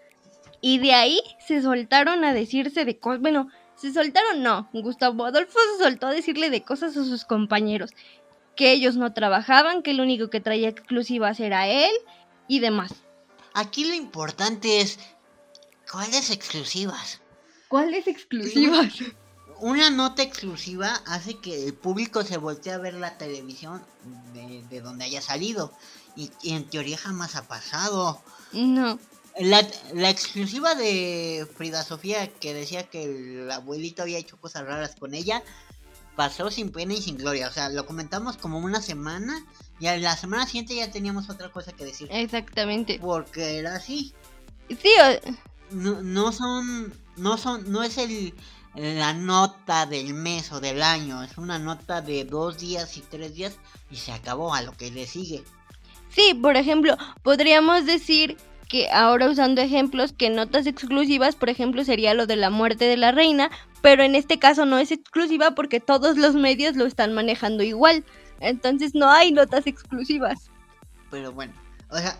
Y 0.61 0.79
de 0.79 0.95
ahí 0.95 1.21
se 1.41 1.61
soltaron 1.61 2.25
a 2.25 2.33
decirse 2.33 2.85
de 2.85 2.99
cosas. 2.99 3.21
Bueno, 3.21 3.49
se 3.75 3.93
soltaron, 3.93 4.43
no. 4.43 4.69
Gustavo 4.73 5.25
Adolfo 5.25 5.59
se 5.77 5.83
soltó 5.83 6.07
a 6.07 6.12
decirle 6.12 6.51
de 6.51 6.62
cosas 6.62 6.97
a 6.97 7.05
sus 7.05 7.25
compañeros. 7.25 7.91
Que 8.55 8.73
ellos 8.73 8.97
no 8.97 9.12
trabajaban, 9.12 9.83
que 9.83 9.91
el 9.91 10.01
único 10.01 10.31
que 10.31 10.41
traía 10.41 10.69
exclusivas 10.69 11.41
era 11.41 11.67
él 11.67 11.91
y 12.47 12.61
demás. 12.61 13.02
Aquí 13.55 13.85
lo 13.85 13.95
importante 13.95 14.81
es. 14.81 14.99
¿Cuáles 15.91 16.31
exclusivas? 16.31 17.21
¿Cuáles 17.69 18.07
exclusivas? 18.07 18.95
Una 19.59 19.91
nota 19.91 20.23
exclusiva 20.23 21.03
hace 21.07 21.39
que 21.39 21.67
el 21.67 21.75
público 21.75 22.25
se 22.25 22.37
voltee 22.37 22.73
a 22.73 22.79
ver 22.79 22.95
la 22.95 23.19
televisión 23.19 23.83
de, 24.33 24.81
donde 24.81 25.05
haya 25.05 25.21
salido. 25.21 25.73
y 26.17 26.31
en 26.45 26.69
teoría 26.69 26.99
jamás 26.99 27.37
ha 27.37 27.47
pasado. 27.47 28.23
No. 28.53 28.99
La, 29.39 29.67
la, 29.95 30.11
exclusiva 30.11 30.75
de 30.75 31.47
Frida 31.57 31.83
Sofía 31.85 32.29
que 32.35 32.53
decía 32.53 32.91
que 32.91 33.05
el 33.05 33.51
abuelito 33.51 34.03
había 34.03 34.19
hecho 34.19 34.39
cosas 34.39 34.67
raras 34.67 34.95
con 34.99 35.15
ella 35.15 35.43
pasó 36.17 36.51
sin 36.51 36.71
pena 36.71 36.95
y 36.95 37.03
sin 37.03 37.17
gloria. 37.17 37.49
O 37.49 37.53
sea, 37.53 37.69
lo 37.69 37.87
comentamos 37.87 38.37
como 38.37 38.59
una 38.59 38.81
semana 38.83 39.45
y 39.83 39.89
a 39.89 39.97
la 39.97 40.17
semana 40.17 40.47
siguiente 40.47 40.77
ya 40.77 40.93
teníamos 40.93 41.29
otra 41.29 41.49
cosa 41.49 41.73
que 41.73 41.85
decir. 41.85 42.07
Exactamente. 42.12 43.01
Porque 43.01 43.59
era 43.59 43.75
así. 43.75 44.15
Sí. 44.69 44.95
No, 45.73 46.01
no 46.03 46.31
son, 46.31 46.95
no 47.17 47.37
son, 47.37 47.69
no 47.73 47.83
es 47.83 47.99
el 47.99 48.33
la 48.77 49.12
nota 49.12 49.87
del 49.87 50.15
mes 50.15 50.53
o 50.53 50.61
del 50.61 50.85
año. 50.85 51.25
Es 51.25 51.37
una 51.37 51.59
nota 51.59 52.01
de 52.01 52.25
dos 52.25 52.61
días 52.61 52.97
y 52.97 53.01
tres 53.01 53.35
días 53.35 53.59
y 53.91 53.97
se 53.97 54.12
acabó 54.12 54.55
a 54.55 54.62
lo 54.62 54.71
que 54.71 54.93
le 54.93 55.05
sigue. 55.05 55.43
Sí, 56.11 56.33
por 56.41 56.57
ejemplo, 56.57 56.97
podríamos 57.25 57.85
decir 57.85 58.37
que 58.69 58.89
ahora 58.89 59.29
usando 59.29 59.62
ejemplos 59.62 60.12
que 60.12 60.31
notas 60.31 60.69
exclusivas, 60.69 61.35
por 61.35 61.51
ejemplo, 61.51 61.83
sería 61.83 62.15
lo 62.15 62.29
de 62.29 62.37
la 62.37 62.51
muerte 62.51 62.85
de 62.85 62.97
la 62.97 63.11
reina, 63.11 63.51
pero 63.81 64.05
en 64.05 64.15
este 64.15 64.39
caso 64.39 64.65
no 64.65 64.79
es 64.79 64.93
exclusiva 64.93 65.57
porque 65.57 65.81
todos 65.81 66.17
los 66.17 66.37
medios 66.37 66.77
lo 66.77 66.87
están 66.87 67.12
manejando 67.15 67.65
igual. 67.65 68.05
Entonces 68.43 68.95
no 68.95 69.11
hay 69.11 69.33
notas 69.33 69.67
exclusivas. 69.67 70.51
Pero 71.11 71.33
bueno, 71.33 71.55
o 71.91 71.97
sea, 71.97 72.19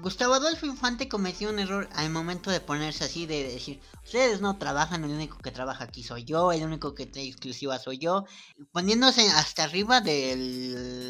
Gustavo 0.00 0.34
Adolfo 0.34 0.66
Infante 0.66 1.08
cometió 1.08 1.50
un 1.50 1.58
error 1.58 1.88
al 1.94 2.10
momento 2.10 2.50
de 2.50 2.60
ponerse 2.60 3.04
así, 3.04 3.26
de 3.26 3.52
decir, 3.52 3.80
ustedes 4.04 4.40
no 4.40 4.56
trabajan, 4.56 5.04
el 5.04 5.10
único 5.10 5.38
que 5.38 5.50
trabaja 5.50 5.84
aquí 5.84 6.02
soy 6.02 6.24
yo, 6.24 6.52
el 6.52 6.62
único 6.62 6.94
que 6.94 7.06
trae 7.06 7.26
exclusiva 7.26 7.78
soy 7.78 7.98
yo, 7.98 8.24
poniéndose 8.72 9.28
hasta 9.30 9.64
arriba 9.64 10.00
de 10.00 10.34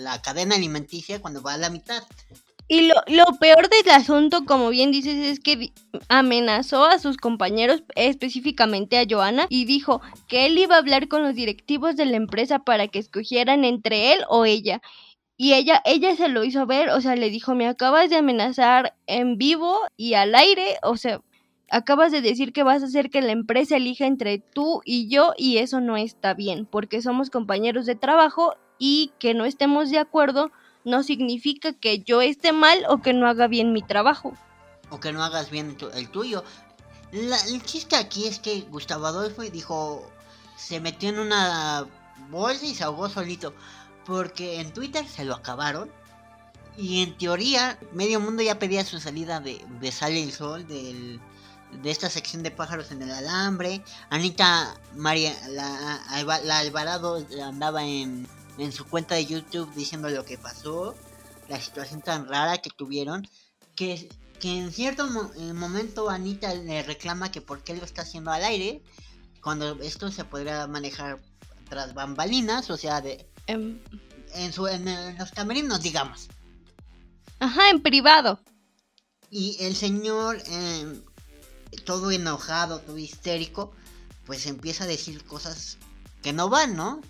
la 0.03 0.23
cadena 0.23 0.57
alimenticia 0.57 1.21
cuando 1.21 1.43
va 1.43 1.55
a 1.55 1.59
la 1.59 1.71
mitad. 1.71 2.03
Y 2.71 2.83
lo, 2.83 2.95
lo, 3.07 3.25
peor 3.39 3.71
del 3.71 3.91
asunto, 3.91 4.45
como 4.45 4.69
bien 4.69 4.93
dices, 4.93 5.17
es 5.17 5.41
que 5.41 5.73
amenazó 6.09 6.85
a 6.85 6.99
sus 6.99 7.17
compañeros, 7.17 7.83
específicamente 7.95 8.99
a 8.99 9.07
Joana, 9.09 9.47
y 9.49 9.65
dijo 9.65 10.03
que 10.29 10.45
él 10.45 10.59
iba 10.59 10.75
a 10.75 10.79
hablar 10.79 11.09
con 11.09 11.23
los 11.23 11.35
directivos 11.35 11.97
de 11.97 12.05
la 12.05 12.19
empresa 12.19 12.59
para 12.59 12.89
que 12.89 12.99
escogieran 12.99 13.65
entre 13.65 14.13
él 14.13 14.19
o 14.29 14.45
ella. 14.45 14.83
Y 15.39 15.55
ella, 15.55 15.81
ella 15.87 16.15
se 16.17 16.29
lo 16.29 16.45
hizo 16.45 16.67
ver, 16.67 16.91
o 16.91 17.01
sea, 17.01 17.17
le 17.17 17.31
dijo, 17.31 17.55
me 17.55 17.69
acabas 17.69 18.11
de 18.11 18.17
amenazar 18.17 18.95
en 19.07 19.39
vivo 19.39 19.79
y 19.97 20.15
al 20.15 20.35
aire, 20.35 20.77
o 20.83 20.97
sea, 20.97 21.23
acabas 21.71 22.13
de 22.13 22.21
decir 22.21 22.53
que 22.53 22.65
vas 22.65 22.83
a 22.83 22.87
hacer 22.87 23.09
que 23.09 23.23
la 23.23 23.33
empresa 23.33 23.77
elija 23.77 24.07
entre 24.07 24.41
tú 24.41 24.83
y 24.85 25.09
yo 25.09 25.33
y 25.39 25.59
eso 25.59 25.81
no 25.81 25.97
está 25.97 26.35
bien, 26.35 26.67
porque 26.67 27.01
somos 27.01 27.31
compañeros 27.31 27.87
de 27.87 27.95
trabajo 27.95 28.57
y 28.79 29.13
que 29.19 29.33
no 29.33 29.45
estemos 29.45 29.91
de 29.91 29.99
acuerdo 29.99 30.51
no 30.85 31.03
significa 31.03 31.73
que 31.73 32.01
yo 32.01 32.21
esté 32.21 32.53
mal 32.53 32.85
o 32.89 33.03
que 33.03 33.13
no 33.13 33.27
haga 33.29 33.47
bien 33.47 33.73
mi 33.73 33.83
trabajo. 33.83 34.35
O 34.91 35.01
que 35.01 35.13
no 35.13 35.23
hagas 35.23 35.51
bien 35.51 35.77
el 35.95 36.09
tuyo. 36.09 36.45
el 37.13 37.63
chiste 37.63 37.97
aquí 37.97 38.27
es 38.27 38.39
que 38.39 38.63
Gustavo 38.63 39.07
Adolfo 39.07 39.43
dijo, 39.43 40.11
se 40.57 40.81
metió 40.81 41.11
en 41.11 41.19
una 41.19 41.87
bolsa 42.31 42.67
y 42.67 42.75
se 42.75 42.85
ahogó 42.85 43.09
solito. 43.09 43.55
Porque 44.07 44.61
en 44.61 44.73
Twitter 44.73 45.07
se 45.07 45.25
lo 45.25 45.35
acabaron. 45.35 45.91
Y 46.77 47.03
en 47.03 47.19
teoría, 47.19 47.79
medio 47.93 48.21
mundo 48.21 48.43
ya 48.43 48.59
pedía 48.59 48.85
su 48.85 49.01
salida 49.01 49.41
de, 49.41 49.63
de 49.81 49.93
Sale 49.93 50.23
el 50.23 50.33
Sol, 50.33 50.67
de 50.67 51.21
esta 51.85 52.09
sección 52.09 52.43
de 52.43 52.51
pájaros 52.51 52.91
en 52.93 53.03
el 53.03 53.11
alambre. 53.11 53.83
Anita 54.11 54.75
María, 54.95 55.35
la, 55.51 56.01
la 56.45 56.59
Alvarado 56.61 57.23
andaba 57.43 57.85
en 57.85 58.27
en 58.59 58.73
su 58.73 58.85
cuenta 58.85 59.15
de 59.15 59.27
YouTube 59.27 59.73
diciendo 59.75 60.09
lo 60.11 60.25
que 60.25 60.39
pasó, 60.39 60.95
la 61.49 61.61
situación 61.61 62.03
tan 62.03 62.29
rara 62.29 62.59
que 62.59 62.71
tuvieron, 62.71 63.27
que, 63.75 64.09
que 64.41 64.59
en 64.59 64.73
cierto 64.73 65.09
momento 65.55 66.11
Anita 66.11 66.55
le 66.55 66.83
reclama 66.83 67.31
que 67.31 67.41
por 67.41 67.63
qué 67.63 67.77
lo 67.77 67.85
está 67.85 68.03
haciendo 68.03 68.31
al 68.31 68.45
aire, 68.45 68.83
cuando 69.43 69.81
esto 69.81 70.11
se 70.11 70.25
podría 70.25 70.67
manejar 70.67 71.21
tras 71.69 71.95
bambalinas, 71.95 72.71
o 72.71 72.77
sea, 72.77 73.01
de, 73.01 73.27
em. 73.47 73.79
en, 74.35 74.53
su, 74.53 74.67
en, 74.67 75.17
los 75.17 75.31
camerinos, 75.31 75.83
digamos. 75.83 76.29
Ajá, 77.41 77.71
en 77.71 77.81
privado. 77.81 78.41
Y 79.31 79.57
el 79.61 79.77
señor, 79.77 80.43
em, 80.47 81.03
todo 81.85 82.11
enojado, 82.11 82.81
todo 82.81 82.99
histérico, 82.99 83.73
pues 84.27 84.47
empieza 84.47 84.85
a 84.85 84.87
decir 84.87 85.25
cosas 85.25 85.79
que 86.23 86.33
no 86.33 86.49
van, 86.49 86.77
¿no? 86.77 87.01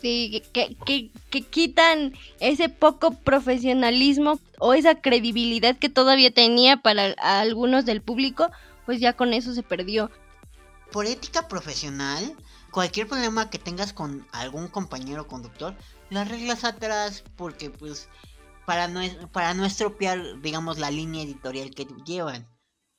Sí, 0.00 0.42
que, 0.52 0.76
que, 0.84 1.10
que, 1.30 1.42
quitan 1.42 2.12
ese 2.40 2.68
poco 2.68 3.12
profesionalismo 3.12 4.38
o 4.58 4.74
esa 4.74 4.96
credibilidad 4.96 5.76
que 5.76 5.88
todavía 5.88 6.30
tenía 6.30 6.76
para 6.76 7.14
algunos 7.18 7.86
del 7.86 8.02
público, 8.02 8.50
pues 8.84 9.00
ya 9.00 9.14
con 9.14 9.32
eso 9.32 9.54
se 9.54 9.62
perdió. 9.62 10.10
Por 10.92 11.06
ética 11.06 11.48
profesional, 11.48 12.36
cualquier 12.70 13.08
problema 13.08 13.50
que 13.50 13.58
tengas 13.58 13.92
con 13.92 14.26
algún 14.32 14.68
compañero 14.68 15.26
conductor, 15.26 15.74
lo 16.10 16.20
arreglas 16.20 16.64
atrás 16.64 17.24
porque 17.36 17.70
pues 17.70 18.08
para 18.66 18.88
no, 18.88 19.00
para 19.32 19.54
no 19.54 19.64
estropear, 19.64 20.40
digamos, 20.42 20.78
la 20.78 20.90
línea 20.90 21.22
editorial 21.22 21.70
que 21.70 21.86
llevan 22.04 22.46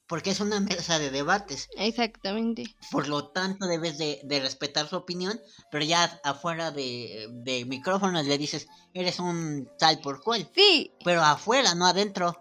porque 0.07 0.29
es 0.29 0.39
una 0.39 0.59
mesa 0.59 0.99
de 0.99 1.11
debates. 1.11 1.69
Exactamente. 1.77 2.75
Por 2.91 3.07
lo 3.07 3.27
tanto, 3.27 3.67
debes 3.67 3.97
de, 3.97 4.21
respetar 4.41 4.87
su 4.87 4.95
opinión, 4.95 5.39
pero 5.71 5.83
ya 5.83 6.19
afuera 6.23 6.71
de, 6.71 7.27
de, 7.31 7.65
micrófonos 7.65 8.25
le 8.25 8.37
dices, 8.37 8.67
eres 8.93 9.19
un 9.19 9.69
tal 9.77 9.99
por 9.99 10.21
cual. 10.21 10.49
Sí. 10.55 10.91
Pero 11.03 11.21
afuera, 11.21 11.75
no 11.75 11.85
adentro. 11.85 12.37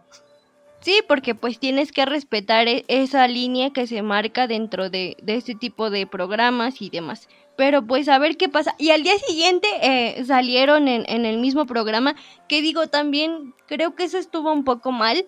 Sí, 0.80 1.00
porque 1.08 1.34
pues 1.34 1.58
tienes 1.58 1.90
que 1.90 2.06
respetar 2.06 2.68
e, 2.68 2.84
esa 2.86 3.26
línea 3.26 3.72
que 3.72 3.88
se 3.88 4.02
marca 4.02 4.46
dentro 4.46 4.88
de, 4.88 5.16
de 5.22 5.34
este 5.34 5.56
tipo 5.56 5.90
de 5.90 6.06
programas 6.06 6.80
y 6.80 6.90
demás. 6.90 7.28
Pero 7.56 7.84
pues 7.84 8.08
a 8.08 8.18
ver 8.18 8.36
qué 8.36 8.48
pasa. 8.48 8.76
Y 8.78 8.90
al 8.90 9.02
día 9.02 9.18
siguiente 9.18 9.66
eh, 9.82 10.24
salieron 10.24 10.86
en, 10.86 11.04
en 11.08 11.24
el 11.24 11.38
mismo 11.38 11.66
programa, 11.66 12.14
que 12.48 12.62
digo 12.62 12.86
también, 12.86 13.54
creo 13.66 13.96
que 13.96 14.04
eso 14.04 14.18
estuvo 14.18 14.52
un 14.52 14.62
poco 14.62 14.92
mal, 14.92 15.26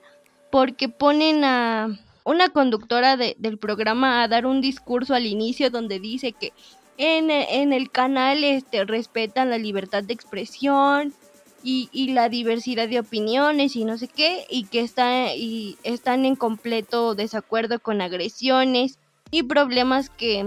porque 0.50 0.88
ponen 0.88 1.42
a 1.44 1.98
una 2.28 2.50
conductora 2.50 3.16
del 3.16 3.56
programa 3.56 4.22
a 4.22 4.28
dar 4.28 4.44
un 4.44 4.60
discurso 4.60 5.14
al 5.14 5.24
inicio 5.24 5.70
donde 5.70 5.98
dice 5.98 6.32
que 6.32 6.52
en, 6.98 7.30
en 7.30 7.72
el 7.72 7.90
canal 7.90 8.44
este, 8.44 8.84
respetan 8.84 9.48
la 9.48 9.56
libertad 9.56 10.02
de 10.02 10.12
expresión 10.12 11.14
y, 11.62 11.88
y, 11.90 12.12
la 12.12 12.28
diversidad 12.28 12.86
de 12.86 13.00
opiniones 13.00 13.76
y 13.76 13.86
no 13.86 13.96
sé 13.96 14.08
qué, 14.08 14.44
y 14.50 14.64
que 14.64 14.80
está, 14.80 15.34
y 15.34 15.78
están 15.84 16.26
en 16.26 16.36
completo 16.36 17.14
desacuerdo 17.14 17.78
con 17.80 18.02
agresiones 18.02 18.98
y 19.30 19.44
problemas 19.44 20.10
que, 20.10 20.46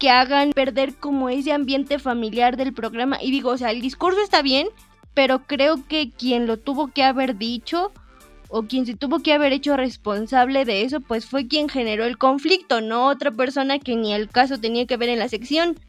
que 0.00 0.10
hagan 0.10 0.52
perder 0.52 0.96
como 0.96 1.28
ese 1.28 1.52
ambiente 1.52 2.00
familiar 2.00 2.56
del 2.56 2.72
programa. 2.72 3.22
Y 3.22 3.30
digo, 3.30 3.50
o 3.50 3.58
sea, 3.58 3.70
el 3.70 3.80
discurso 3.80 4.20
está 4.20 4.42
bien, 4.42 4.66
pero 5.14 5.46
creo 5.46 5.86
que 5.86 6.10
quien 6.10 6.48
lo 6.48 6.56
tuvo 6.56 6.88
que 6.88 7.04
haber 7.04 7.38
dicho 7.38 7.92
o 8.54 8.64
quien 8.64 8.84
se 8.84 8.94
tuvo 8.94 9.20
que 9.20 9.32
haber 9.32 9.54
hecho 9.54 9.76
responsable 9.78 10.66
de 10.66 10.82
eso, 10.82 11.00
pues 11.00 11.24
fue 11.24 11.48
quien 11.48 11.70
generó 11.70 12.04
el 12.04 12.18
conflicto, 12.18 12.82
no 12.82 13.08
otra 13.08 13.30
persona 13.30 13.78
que 13.78 13.96
ni 13.96 14.12
el 14.12 14.28
caso 14.28 14.58
tenía 14.58 14.86
que 14.86 14.98
ver 14.98 15.08
en 15.08 15.18
la 15.18 15.30
sección. 15.30 15.80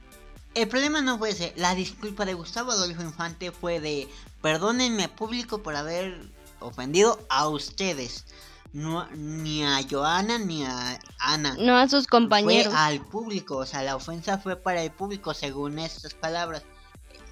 El 0.55 0.69
problema 0.69 1.01
no 1.01 1.17
fue 1.17 1.31
ese, 1.31 1.51
la 1.57 1.75
disculpa 1.75 2.23
de 2.23 2.35
Gustavo 2.35 2.71
Adolfo 2.71 3.01
Infante 3.01 3.51
fue 3.51 3.81
de 3.81 4.07
perdónenme 4.41 5.09
público 5.09 5.61
por 5.61 5.75
haber 5.75 6.17
ofendido 6.61 7.19
a 7.29 7.49
ustedes. 7.49 8.23
No, 8.71 9.07
ni 9.11 9.65
a 9.65 9.81
Joana 9.87 10.39
ni 10.39 10.63
a 10.63 10.99
Ana. 11.19 11.57
No 11.59 11.75
a 11.75 11.89
sus 11.89 12.07
compañeros. 12.07 12.73
Fue 12.73 12.81
al 12.81 13.01
público, 13.01 13.57
o 13.57 13.65
sea, 13.65 13.83
la 13.83 13.97
ofensa 13.97 14.37
fue 14.37 14.55
para 14.55 14.81
el 14.81 14.91
público 14.91 15.33
según 15.33 15.79
estas 15.79 16.13
palabras. 16.13 16.63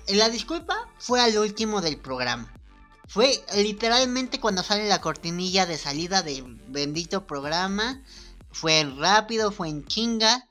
La 0.07 0.27
disculpa 0.27 0.89
fue 0.99 1.21
al 1.21 1.37
último 1.37 1.79
del 1.79 1.97
programa. 1.97 2.51
Fue 3.11 3.43
literalmente 3.57 4.39
cuando 4.39 4.63
sale 4.63 4.87
la 4.87 5.01
cortinilla 5.01 5.65
de 5.65 5.77
salida 5.77 6.21
del 6.21 6.45
bendito 6.69 7.27
programa. 7.27 8.01
Fue 8.51 8.85
rápido, 8.97 9.51
fue 9.51 9.67
en 9.67 9.83
chinga. 9.83 10.47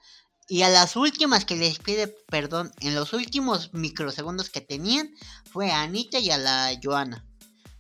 Y 0.47 0.61
a 0.61 0.69
las 0.69 0.95
últimas 0.95 1.47
que 1.47 1.57
les 1.57 1.79
pide 1.79 2.09
perdón, 2.29 2.71
en 2.81 2.95
los 2.95 3.15
últimos 3.15 3.73
microsegundos 3.73 4.51
que 4.51 4.61
tenían, 4.61 5.11
fue 5.51 5.71
a 5.71 5.81
Anita 5.81 6.19
y 6.19 6.31
a 6.31 6.37
la 6.37 6.79
Joana. 6.83 7.25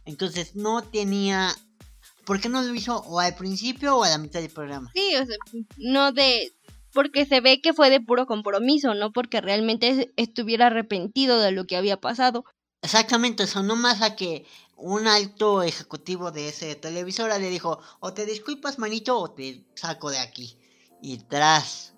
Entonces 0.06 0.56
no 0.56 0.82
tenía... 0.82 1.54
¿Por 2.24 2.40
qué 2.40 2.48
no 2.48 2.62
lo 2.62 2.74
hizo 2.74 3.00
o 3.00 3.20
al 3.20 3.34
principio 3.34 3.98
o 3.98 4.04
a 4.04 4.08
la 4.08 4.16
mitad 4.16 4.40
del 4.40 4.50
programa? 4.50 4.90
Sí, 4.94 5.14
o 5.14 5.26
sea, 5.26 5.36
no 5.76 6.12
de... 6.12 6.54
Porque 6.94 7.26
se 7.26 7.42
ve 7.42 7.60
que 7.60 7.74
fue 7.74 7.90
de 7.90 8.00
puro 8.00 8.24
compromiso, 8.24 8.94
no 8.94 9.12
porque 9.12 9.42
realmente 9.42 10.10
estuviera 10.16 10.68
arrepentido 10.68 11.38
de 11.38 11.52
lo 11.52 11.66
que 11.66 11.76
había 11.76 11.98
pasado. 11.98 12.46
Exactamente, 12.82 13.46
sonó 13.46 13.76
más 13.76 14.02
a 14.02 14.16
que 14.16 14.46
un 14.76 15.06
alto 15.06 15.62
ejecutivo 15.62 16.30
de 16.30 16.48
ese 16.48 16.74
televisora 16.74 17.38
le 17.38 17.50
dijo, 17.50 17.80
o 18.00 18.14
te 18.14 18.24
disculpas 18.24 18.78
manito 18.78 19.18
o 19.18 19.30
te 19.30 19.64
saco 19.74 20.10
de 20.10 20.18
aquí. 20.18 20.56
Y 21.02 21.18
tras. 21.18 21.94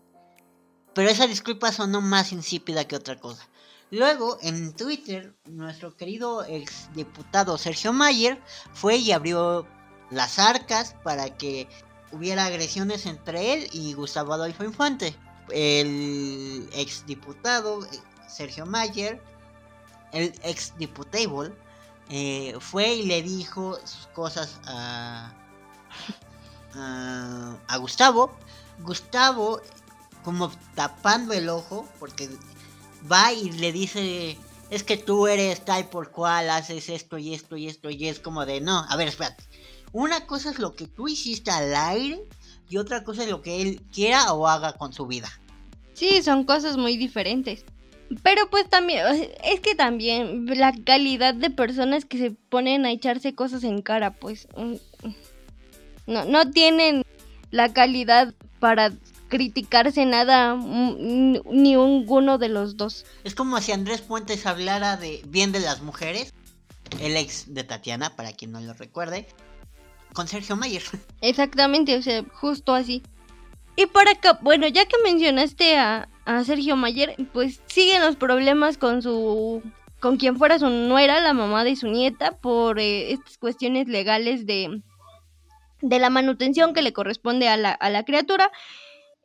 Pero 0.95 1.09
esa 1.09 1.27
disculpa 1.27 1.73
sonó 1.73 2.01
más 2.01 2.33
insípida 2.33 2.87
que 2.87 2.97
otra 2.97 3.19
cosa. 3.19 3.49
Luego, 3.91 4.39
en 4.41 4.75
Twitter, 4.75 5.37
nuestro 5.45 5.97
querido 5.97 6.45
exdiputado 6.45 7.59
Sergio 7.59 7.93
Mayer 7.93 8.41
fue 8.73 8.97
y 8.97 9.13
abrió 9.13 9.67
las 10.11 10.39
arcas 10.39 10.97
para 11.05 11.37
que 11.37 11.69
hubiera 12.11 12.47
agresiones 12.47 13.07
entre 13.07 13.53
él 13.53 13.69
y 13.73 13.93
Gustavo 13.95 14.33
Adolfo 14.33 14.65
Infante. 14.65 15.15
El 15.51 16.69
exdiputado 16.73 17.85
eh, 17.85 17.89
Sergio 18.29 18.65
Mayer, 18.67 19.23
el 20.13 20.35
exdiputable, 20.43 21.53
eh, 22.09 22.55
fue 22.61 22.95
y 22.95 23.03
le 23.05 23.23
dijo 23.23 23.79
sus 23.85 24.07
cosas 24.09 24.61
a, 24.67 25.33
a, 26.75 27.77
Gustavo. 27.79 28.31
Gustavo, 28.81 29.61
como 30.25 30.51
tapando 30.75 31.33
el 31.33 31.49
ojo, 31.49 31.89
porque 31.99 32.29
va 33.11 33.33
y 33.33 33.51
le 33.53 33.73
dice, 33.73 34.37
es 34.71 34.83
que 34.83 34.97
tú 34.97 35.27
eres 35.27 35.65
tal 35.65 35.89
por 35.89 36.11
cual, 36.11 36.51
haces 36.51 36.89
esto 36.89 37.19
y 37.19 37.35
esto 37.35 37.57
y 37.57 37.69
esto, 37.69 37.91
y 37.91 38.09
es 38.09 38.21
como 38.21 38.45
de, 38.47 38.61
no, 38.61 38.85
a 38.89 38.97
ver, 38.97 39.09
espérate. 39.09 39.45
Una 39.93 40.27
cosa 40.27 40.51
es 40.51 40.59
lo 40.59 40.75
que 40.75 40.87
tú 40.87 41.09
hiciste 41.09 41.51
al 41.51 41.75
aire 41.75 42.25
y 42.69 42.79
otra 42.79 43.05
cosa 43.05 43.25
es 43.25 43.31
lo 43.31 43.43
que 43.43 43.61
él 43.61 43.83
quiera 43.93 44.33
o 44.33 44.49
haga 44.49 44.73
con 44.73 44.93
su 44.93 45.07
vida. 45.07 45.29
Sí, 45.93 46.23
son 46.23 46.45
cosas 46.45 46.79
muy 46.79 46.97
diferentes. 46.97 47.65
Pero 48.23 48.51
pues 48.51 48.69
también, 48.69 49.07
es 49.45 49.61
que 49.61 49.75
también 49.75 50.47
la 50.47 50.73
calidad 50.85 51.35
de 51.35 51.51
personas 51.51 52.05
que 52.05 52.19
se 52.19 52.31
ponen 52.31 52.85
a 52.85 52.91
echarse 52.91 53.35
cosas 53.35 53.65
en 53.65 53.81
cara, 53.81 54.13
pues 54.13 54.49
no, 56.07 56.25
no 56.25 56.51
tienen 56.51 57.05
la 57.51 57.73
calidad 57.73 58.35
para 58.59 58.93
criticarse 59.29 60.05
nada 60.05 60.55
mm, 60.55 61.41
ni 61.51 61.75
ninguno 61.75 62.39
de 62.39 62.49
los 62.49 62.77
dos. 62.77 63.07
Es 63.25 63.35
como 63.35 63.61
si 63.61 63.73
Andrés 63.73 64.03
Puentes 64.03 64.45
hablara 64.47 64.97
de 64.97 65.23
bien 65.27 65.53
de 65.53 65.61
las 65.61 65.81
mujeres, 65.81 66.35
el 67.01 67.17
ex 67.17 67.55
de 67.55 67.65
Tatiana, 67.65 68.15
para 68.15 68.33
quien 68.33 68.53
no 68.53 68.61
lo 68.61 68.75
recuerde, 68.75 69.27
con 70.13 70.29
Sergio 70.29 70.57
Mayer. 70.57 70.83
Exactamente, 71.23 71.97
o 71.97 72.03
sea, 72.03 72.25
justo 72.35 72.75
así. 72.75 73.03
Y 73.75 73.87
por 73.87 74.07
acá, 74.09 74.39
bueno, 74.43 74.69
ya 74.69 74.85
que 74.85 74.97
mencionaste 75.03 75.79
a, 75.79 76.09
a 76.25 76.45
Sergio 76.45 76.77
Mayer, 76.77 77.17
pues 77.33 77.63
siguen 77.67 78.03
los 78.03 78.17
problemas 78.17 78.79
con 78.79 79.03
su 79.03 79.63
con 80.03 80.17
quien 80.17 80.37
fuera 80.37 80.59
su 80.59 80.69
nuera, 80.69 81.21
la 81.21 81.33
mamá 81.33 81.63
de 81.63 81.77
su 81.77 81.87
nieta, 81.87 82.37
por 82.39 82.81
eh, 82.81 83.13
estas 83.13 83.39
cuestiones 83.39 83.87
legales 83.87 84.47
de, 84.47 84.83
de 85.81 85.99
la 86.01 86.11
manutención 86.11 86.75
que 86.75 86.83
le 86.83 86.93
corresponde 86.93 87.47
a 87.47 87.57
la, 87.57 87.71
a 87.71 87.89
la 87.89 88.05
criatura. 88.05 88.51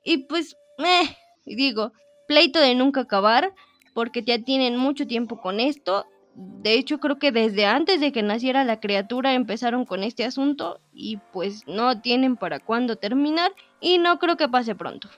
Y 0.04 0.26
pues, 0.28 0.56
eh, 0.78 1.18
digo, 1.48 1.94
pleito 2.28 2.60
de 2.60 2.76
nunca 2.76 3.02
acabar, 3.02 3.56
porque 3.96 4.22
ya 4.22 4.38
tienen 4.44 4.78
mucho 4.78 5.08
tiempo 5.08 5.42
con 5.42 5.60
esto. 5.60 6.06
De 6.36 6.74
hecho, 6.76 7.00
creo 7.00 7.18
que 7.18 7.32
desde 7.32 7.66
antes 7.66 8.00
de 8.00 8.12
que 8.12 8.22
naciera 8.22 8.64
la 8.64 8.80
criatura 8.80 9.34
empezaron 9.34 9.84
con 9.84 10.04
este 10.04 10.26
asunto 10.26 10.80
y 10.94 11.18
pues 11.34 11.64
no 11.66 12.02
tienen 12.02 12.38
para 12.38 12.60
cuándo 12.60 12.98
terminar 12.98 13.52
y 13.82 13.98
no 13.98 14.20
creo 14.20 14.38
que 14.38 14.48
pase 14.48 14.76
pronto. 14.76 15.10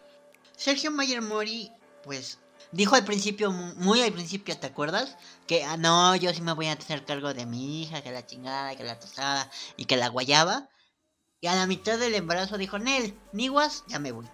Sergio 0.59 0.91
Mayer 0.91 1.21
Mori, 1.21 1.71
pues, 2.03 2.37
dijo 2.73 2.95
al 2.95 3.05
principio, 3.05 3.49
muy 3.49 4.01
al 4.01 4.11
principio, 4.11 4.59
¿te 4.59 4.67
acuerdas? 4.67 5.15
Que, 5.47 5.63
ah, 5.63 5.77
no, 5.77 6.17
yo 6.17 6.33
sí 6.33 6.41
me 6.41 6.51
voy 6.51 6.67
a 6.67 6.73
hacer 6.73 7.05
cargo 7.05 7.33
de 7.33 7.45
mi 7.45 7.81
hija, 7.81 8.01
que 8.01 8.11
la 8.11 8.25
chingada, 8.25 8.75
que 8.75 8.83
la 8.83 8.99
tostada 8.99 9.49
y 9.77 9.85
que 9.85 9.95
la 9.95 10.09
guayaba. 10.09 10.67
Y 11.39 11.47
a 11.47 11.55
la 11.55 11.65
mitad 11.65 11.97
del 11.97 12.13
embarazo 12.13 12.57
dijo, 12.57 12.77
Nel, 12.77 13.17
niguas, 13.31 13.85
ya 13.87 13.99
me 13.99 14.11
voy. 14.11 14.27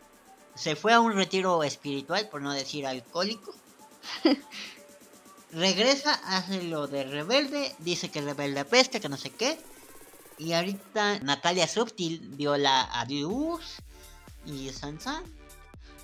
Se 0.56 0.76
fue 0.76 0.94
a 0.94 1.00
un 1.00 1.14
retiro 1.14 1.64
espiritual, 1.64 2.28
por 2.28 2.42
no 2.42 2.54
decir 2.54 2.88
alcohólico. 2.88 3.54
Regresa, 5.52 6.20
hace 6.26 6.64
lo 6.64 6.88
de 6.88 7.04
rebelde, 7.04 7.76
dice 7.78 8.10
que 8.10 8.22
rebelde 8.22 8.66
peste, 8.66 9.00
que 9.00 9.10
no 9.10 9.18
sé 9.18 9.30
qué. 9.30 9.60
Y 10.40 10.54
ahorita 10.54 11.20
Natalia 11.20 11.68
Subtil 11.68 12.36
dio 12.36 12.58
la 12.58 12.82
adiós 13.00 13.76
y 14.44 14.70
Sansa 14.72 15.22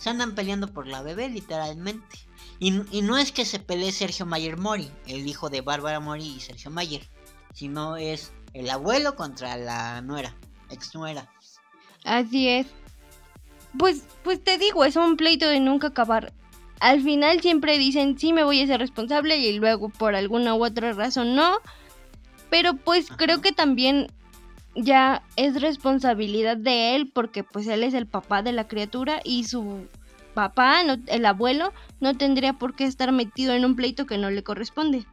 se 0.01 0.09
andan 0.09 0.33
peleando 0.33 0.67
por 0.67 0.87
la 0.87 1.03
bebé, 1.03 1.29
literalmente. 1.29 2.17
Y, 2.57 2.71
no 2.71 3.17
es 3.19 3.31
que 3.31 3.45
se 3.45 3.59
pelee 3.59 3.91
Sergio 3.91 4.25
Mayer 4.25 4.57
Mori, 4.57 4.89
el 5.05 5.27
hijo 5.27 5.51
de 5.51 5.61
Bárbara 5.61 5.99
Mori 5.99 6.25
y 6.25 6.39
Sergio 6.39 6.71
Mayer, 6.71 7.07
sino 7.53 7.97
es 7.97 8.33
el 8.55 8.71
abuelo 8.71 9.15
contra 9.15 9.57
la 9.57 10.01
nuera, 10.01 10.35
ex 10.71 10.95
nuera. 10.95 11.31
Así 12.03 12.47
es. 12.47 12.65
pues, 13.77 14.03
pues 14.23 14.43
te 14.43 14.57
digo, 14.57 14.85
es 14.85 14.95
un 14.95 15.17
pleito 15.17 15.47
de 15.47 15.59
nunca 15.59 15.89
acabar. 15.89 16.33
Al 16.79 17.03
final 17.03 17.39
siempre 17.41 17.77
dicen, 17.77 18.17
sí 18.17 18.33
me 18.33 18.43
voy 18.43 18.59
a 18.63 18.67
ser 18.67 18.79
responsable 18.79 19.37
y 19.37 19.59
luego 19.59 19.89
por 19.89 20.15
alguna 20.15 20.55
u 20.55 20.65
otra 20.65 20.93
razón 20.93 21.35
no. 21.35 21.59
Pero 22.49 22.75
pues 22.75 23.07
creo 23.15 23.39
que 23.39 23.51
también 23.51 24.07
ya 24.75 25.23
es 25.35 25.61
responsabilidad 25.61 26.57
de 26.57 26.95
él 26.95 27.11
porque 27.13 27.43
pues 27.43 27.67
él 27.67 27.83
es 27.83 27.93
el 27.93 28.07
papá 28.07 28.41
de 28.41 28.51
la 28.51 28.67
criatura 28.67 29.21
y 29.23 29.45
su 29.45 29.87
papá, 30.33 30.81
el 31.07 31.25
abuelo, 31.25 31.73
no 31.99 32.17
tendría 32.17 32.53
por 32.53 32.75
qué 32.75 32.85
estar 32.85 33.11
metido 33.11 33.53
en 33.53 33.65
un 33.65 33.75
pleito 33.75 34.05
que 34.05 34.17
no 34.17 34.29
le 34.29 34.43
corresponde. 34.43 35.05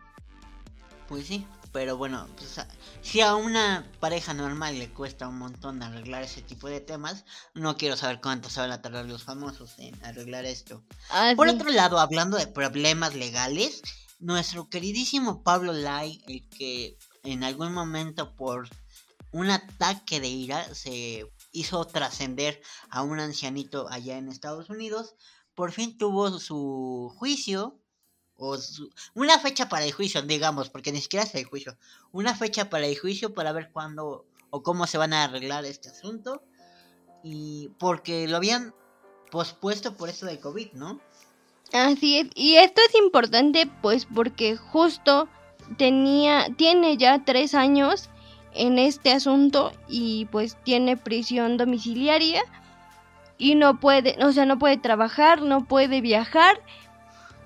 Pues 1.09 1.27
sí, 1.27 1.45
pero 1.73 1.97
bueno, 1.97 2.27
pues, 2.37 2.61
si 3.03 3.21
a 3.21 3.35
una 3.35 3.87
pareja 4.01 4.35
normal 4.35 4.79
le 4.79 4.91
cuesta 4.91 5.29
un 5.29 5.39
montón 5.39 5.83
arreglar 5.83 6.23
ese 6.23 6.43
tipo 6.43 6.69
de 6.69 6.81
temas, 6.81 7.25
no 7.55 7.77
quiero 7.77 7.97
saber 7.97 8.21
cuánto 8.21 8.51
se 8.51 8.61
van 8.61 8.71
a 8.71 8.83
tardar 8.83 9.07
los 9.07 9.25
famosos 9.25 9.79
en 9.79 9.95
arreglar 10.05 10.45
esto. 10.45 10.83
Ah, 11.11 11.33
Por 11.37 11.49
sí. 11.49 11.57
otro 11.57 11.71
lado, 11.71 11.99
hablando 11.99 12.37
de 12.37 12.47
problemas 12.47 13.15
legales, 13.15 13.83
nuestro 14.19 14.69
queridísimo 14.69 15.43
Pablo 15.43 15.73
Lai, 15.73 16.23
el 16.29 16.49
que 16.49 16.97
en 17.23 17.45
algún 17.45 17.73
momento 17.73 18.35
por 18.35 18.69
un 19.33 19.51
ataque 19.51 20.21
de 20.21 20.29
ira 20.29 20.75
se 20.75 21.31
hizo 21.53 21.85
trascender 21.87 22.61
a 22.91 23.03
un 23.03 23.21
ancianito 23.21 23.89
allá 23.91 24.19
en 24.19 24.29
Estados 24.29 24.71
Unidos, 24.71 25.15
por 25.55 25.73
fin 25.73 25.99
tuvo 25.99 26.39
su 26.39 27.13
juicio, 27.19 27.79
o 28.37 28.57
su- 28.57 28.91
una 29.15 29.39
fecha 29.41 29.69
para 29.69 29.85
el 29.85 29.93
juicio, 29.93 30.23
digamos, 30.23 30.71
porque 30.71 30.93
ni 30.93 31.01
siquiera 31.01 31.25
es 31.25 31.35
el 31.35 31.45
juicio, 31.45 31.77
una 32.13 32.35
fecha 32.37 32.71
para 32.71 32.87
el 32.87 32.97
juicio 32.99 33.35
para 33.35 33.53
ver 33.53 33.71
cuándo 33.73 34.27
o 34.51 34.63
cómo 34.63 34.87
se 34.87 34.97
van 34.99 35.13
a 35.13 35.25
arreglar 35.25 35.65
este 35.65 35.89
asunto, 35.89 36.43
y 37.23 37.69
porque 37.81 38.29
lo 38.29 38.37
habían 38.37 38.73
pospuesto 39.31 39.97
por 39.97 40.09
eso 40.09 40.25
del 40.27 40.39
COVID, 40.39 40.73
¿no? 40.75 41.01
Así 41.73 42.19
es, 42.19 42.29
y 42.35 42.55
esto 42.57 42.81
es 42.89 42.95
importante 42.95 43.69
pues 43.83 44.07
porque 44.07 44.57
justo 44.57 45.29
tenía, 45.77 46.47
tiene 46.57 46.97
ya 46.97 47.25
tres 47.25 47.55
años 47.55 48.09
en 48.55 48.79
este 48.79 49.13
asunto 49.13 49.73
y 49.89 50.27
pues 50.27 50.57
tiene 50.65 50.97
prisión 50.97 51.57
domiciliaria 51.57 52.43
y 53.37 53.55
no 53.55 53.79
puede, 53.79 54.17
o 54.25 54.33
sea, 54.33 54.47
no 54.47 54.59
puede 54.59 54.77
trabajar, 54.79 55.43
no 55.43 55.65
puede 55.65 56.01
viajar 56.01 56.61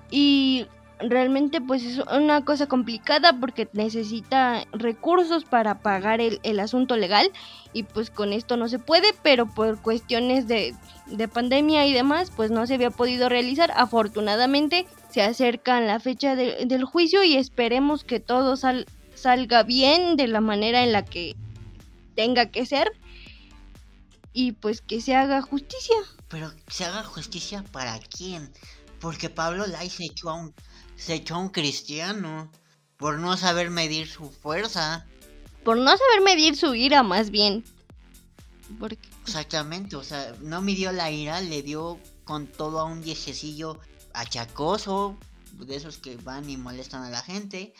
y 0.09 0.65
realmente 0.99 1.59
pues 1.59 1.83
es 1.83 1.99
una 2.11 2.45
cosa 2.45 2.67
complicada 2.67 3.33
porque 3.39 3.67
necesita 3.73 4.65
recursos 4.71 5.43
para 5.43 5.79
pagar 5.79 6.21
el, 6.21 6.39
el 6.43 6.59
asunto 6.59 6.95
legal 6.95 7.29
y 7.73 7.83
pues 7.83 8.09
con 8.09 8.31
esto 8.31 8.55
no 8.57 8.67
se 8.69 8.79
puede, 8.79 9.07
pero 9.21 9.45
por 9.47 9.81
cuestiones 9.81 10.47
de, 10.47 10.73
de 11.07 11.27
pandemia 11.27 11.85
y 11.85 11.93
demás 11.93 12.31
pues 12.35 12.51
no 12.51 12.65
se 12.67 12.75
había 12.75 12.91
podido 12.91 13.27
realizar. 13.27 13.71
Afortunadamente 13.75 14.85
se 15.09 15.21
acerca 15.23 15.81
la 15.81 15.99
fecha 15.99 16.35
de- 16.35 16.65
del 16.65 16.85
juicio 16.85 17.23
y 17.23 17.35
esperemos 17.35 18.03
que 18.03 18.19
todo 18.19 18.55
sal- 18.55 18.85
salga 19.23 19.63
bien 19.63 20.17
de 20.17 20.27
la 20.27 20.41
manera 20.41 20.83
en 20.83 20.91
la 20.91 21.05
que 21.05 21.35
tenga 22.15 22.51
que 22.51 22.65
ser 22.65 22.91
y 24.33 24.51
pues 24.51 24.81
que 24.81 24.99
se 24.99 25.15
haga 25.15 25.41
justicia. 25.41 25.95
Pero 26.27 26.51
se 26.67 26.83
haga 26.83 27.03
justicia 27.03 27.63
para 27.71 27.97
quién? 27.99 28.51
Porque 28.99 29.29
Pablo 29.29 29.65
Lai 29.65 29.89
se 29.89 30.05
echó 30.05 30.29
a 30.29 30.33
un 30.35 30.53
se 30.97 31.15
echó 31.15 31.35
a 31.35 31.39
un 31.39 31.49
cristiano 31.49 32.51
por 32.97 33.17
no 33.19 33.37
saber 33.37 33.69
medir 33.69 34.07
su 34.07 34.29
fuerza. 34.29 35.05
Por 35.63 35.77
no 35.77 35.91
saber 35.91 36.21
medir 36.23 36.57
su 36.57 36.75
ira 36.75 37.01
más 37.01 37.29
bien. 37.29 37.63
Porque 38.79 39.07
Exactamente, 39.25 39.95
o 39.95 40.03
sea, 40.03 40.35
no 40.41 40.61
midió 40.61 40.91
la 40.91 41.09
ira, 41.09 41.39
le 41.39 41.61
dio 41.61 41.97
con 42.25 42.47
todo 42.47 42.79
a 42.79 42.83
un 42.83 43.01
viejecillo 43.01 43.79
achacoso, 44.13 45.17
de 45.53 45.75
esos 45.75 45.97
que 45.97 46.17
van 46.17 46.49
y 46.49 46.57
molestan 46.57 47.03
a 47.03 47.09
la 47.09 47.21
gente, 47.21 47.73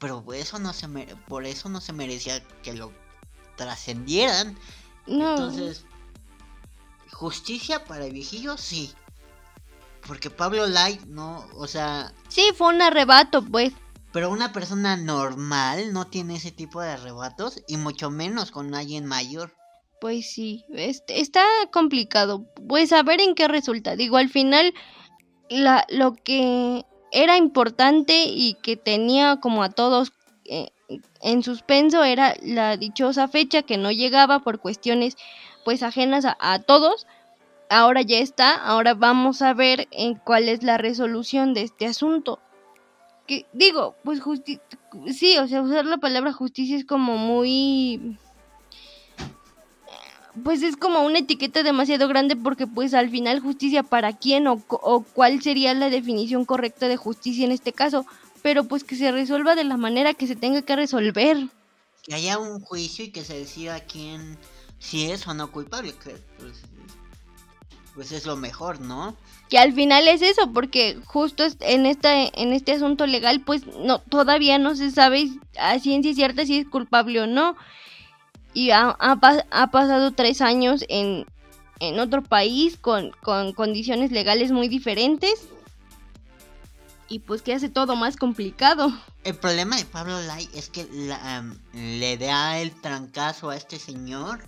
pero 0.00 0.24
eso 0.32 0.58
no 0.58 0.72
se 0.72 0.88
mere- 0.88 1.14
por 1.28 1.44
eso 1.46 1.68
no 1.68 1.80
se 1.80 1.92
merecía 1.92 2.42
que 2.64 2.72
lo 2.74 2.90
trascendieran. 3.56 4.56
no. 5.06 5.30
Entonces, 5.30 5.84
justicia 7.12 7.84
para 7.84 8.06
el 8.06 8.12
viejillo, 8.12 8.56
sí. 8.56 8.92
Porque 10.06 10.30
Pablo 10.30 10.66
Light 10.66 11.02
no, 11.02 11.46
o 11.54 11.66
sea, 11.66 12.12
Sí, 12.28 12.42
fue 12.56 12.68
un 12.74 12.80
arrebato, 12.82 13.44
pues. 13.44 13.72
pero 14.12 14.30
una 14.30 14.52
persona 14.52 14.96
normal 14.96 15.92
no 15.92 16.06
tiene 16.06 16.36
ese 16.36 16.50
tipo 16.50 16.80
de 16.80 16.90
arrebatos 16.90 17.62
y 17.68 17.76
mucho 17.76 18.10
menos 18.10 18.50
con 18.50 18.74
alguien 18.74 19.04
mayor. 19.06 19.54
Pues 20.00 20.30
sí, 20.32 20.64
este, 20.70 21.20
está 21.20 21.44
complicado. 21.70 22.46
Pues 22.66 22.90
a 22.92 23.02
ver 23.02 23.20
en 23.20 23.34
qué 23.34 23.46
resulta. 23.48 23.96
Digo, 23.96 24.16
al 24.16 24.30
final, 24.30 24.72
la, 25.50 25.84
lo 25.90 26.14
que 26.14 26.86
era 27.12 27.36
importante 27.36 28.24
y 28.26 28.54
que 28.62 28.76
tenía 28.76 29.36
como 29.36 29.62
a 29.62 29.70
todos 29.70 30.12
eh, 30.44 30.70
en 31.22 31.42
suspenso 31.42 32.02
era 32.04 32.34
la 32.42 32.76
dichosa 32.76 33.28
fecha 33.28 33.62
que 33.62 33.76
no 33.76 33.90
llegaba 33.90 34.40
por 34.40 34.60
cuestiones 34.60 35.16
pues 35.64 35.82
ajenas 35.82 36.26
a, 36.26 36.58
todos. 36.60 37.06
Ahora 37.68 38.02
ya 38.02 38.18
está, 38.18 38.54
ahora 38.54 38.94
vamos 38.94 39.42
a 39.42 39.54
ver 39.54 39.86
en 39.92 40.14
cuál 40.14 40.48
es 40.48 40.62
la 40.62 40.78
resolución 40.78 41.54
de 41.54 41.62
este 41.62 41.86
asunto. 41.86 42.40
Que 43.26 43.46
digo, 43.52 43.94
pues 44.02 44.20
justi 44.20 44.58
sí, 45.12 45.38
o 45.38 45.46
sea, 45.46 45.62
usar 45.62 45.84
la 45.84 45.98
palabra 45.98 46.32
justicia 46.32 46.76
es 46.76 46.84
como 46.84 47.16
muy 47.16 48.18
pues 50.44 50.62
es 50.62 50.76
como 50.76 51.02
una 51.02 51.18
etiqueta 51.18 51.62
demasiado 51.62 52.08
grande 52.08 52.36
porque 52.36 52.66
pues 52.66 52.94
al 52.94 53.10
final 53.10 53.40
justicia 53.40 53.82
para 53.82 54.16
quién 54.16 54.46
o, 54.46 54.62
o 54.68 55.02
cuál 55.02 55.42
sería 55.42 55.74
la 55.74 55.90
definición 55.90 56.44
correcta 56.44 56.88
de 56.88 56.96
justicia 56.96 57.44
en 57.44 57.52
este 57.52 57.72
caso, 57.72 58.06
pero 58.42 58.64
pues 58.64 58.84
que 58.84 58.96
se 58.96 59.12
resuelva 59.12 59.54
de 59.54 59.64
la 59.64 59.76
manera 59.76 60.14
que 60.14 60.26
se 60.26 60.36
tenga 60.36 60.62
que 60.62 60.76
resolver. 60.76 61.48
Que 62.02 62.14
haya 62.14 62.38
un 62.38 62.60
juicio 62.60 63.04
y 63.04 63.10
que 63.10 63.24
se 63.24 63.38
decida 63.38 63.80
quién, 63.80 64.38
si 64.78 65.10
es 65.10 65.26
o 65.26 65.34
no 65.34 65.50
culpable, 65.52 65.92
que 65.92 66.16
pues, 66.38 66.62
pues 67.94 68.12
es 68.12 68.26
lo 68.26 68.36
mejor, 68.36 68.80
¿no? 68.80 69.16
Que 69.48 69.58
al 69.58 69.72
final 69.72 70.08
es 70.08 70.22
eso, 70.22 70.52
porque 70.52 70.98
justo 71.04 71.44
en 71.60 71.86
esta 71.86 72.22
en 72.22 72.52
este 72.52 72.72
asunto 72.72 73.06
legal 73.06 73.40
pues 73.40 73.66
no 73.66 73.98
todavía 73.98 74.58
no 74.58 74.76
se 74.76 74.90
sabe 74.90 75.28
a 75.58 75.78
ciencia 75.78 76.14
cierta 76.14 76.46
si 76.46 76.58
es 76.58 76.68
culpable 76.68 77.20
o 77.20 77.26
no. 77.26 77.56
Y 78.52 78.70
ha, 78.70 78.90
ha 78.98 79.16
pa- 79.16 79.44
ha 79.50 79.70
pasado 79.70 80.10
tres 80.12 80.40
años 80.40 80.84
en, 80.88 81.26
en 81.78 81.98
otro 82.00 82.22
país 82.22 82.76
con, 82.76 83.12
con 83.22 83.52
condiciones 83.52 84.10
legales 84.10 84.50
muy 84.50 84.68
diferentes. 84.68 85.48
Y 87.08 87.18
pues 87.20 87.42
que 87.42 87.54
hace 87.54 87.68
todo 87.68 87.96
más 87.96 88.16
complicado. 88.16 88.92
El 89.24 89.34
problema 89.34 89.76
de 89.76 89.84
Pablo 89.84 90.20
Lai 90.22 90.48
es 90.54 90.68
que 90.70 90.84
le 91.74 92.16
da 92.18 92.58
el 92.60 92.70
trancazo 92.80 93.50
a 93.50 93.56
este 93.56 93.78
señor, 93.80 94.44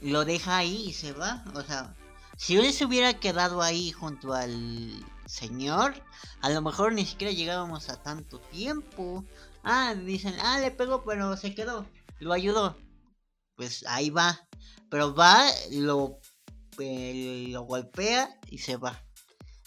lo 0.00 0.24
deja 0.24 0.56
ahí 0.58 0.84
y 0.88 0.92
se 0.92 1.12
va. 1.12 1.42
O 1.54 1.62
sea, 1.62 1.92
si 2.36 2.56
él 2.56 2.72
se 2.72 2.84
hubiera 2.84 3.14
quedado 3.14 3.60
ahí 3.60 3.90
junto 3.90 4.34
al 4.34 4.92
señor, 5.26 5.94
a 6.42 6.50
lo 6.50 6.62
mejor 6.62 6.92
ni 6.92 7.04
siquiera 7.04 7.32
llegábamos 7.32 7.88
a 7.88 8.00
tanto 8.00 8.38
tiempo. 8.38 9.24
Ah, 9.64 9.94
dicen, 9.94 10.34
ah, 10.42 10.60
le 10.60 10.70
pegó, 10.70 11.02
pero 11.04 11.36
se 11.36 11.54
quedó, 11.56 11.84
lo 12.20 12.32
ayudó. 12.32 12.76
Pues 13.56 13.84
ahí 13.88 14.10
va. 14.10 14.46
Pero 14.88 15.14
va, 15.14 15.44
lo, 15.72 16.20
eh, 16.78 17.46
lo 17.48 17.62
golpea 17.62 18.38
y 18.48 18.58
se 18.58 18.76
va. 18.76 19.02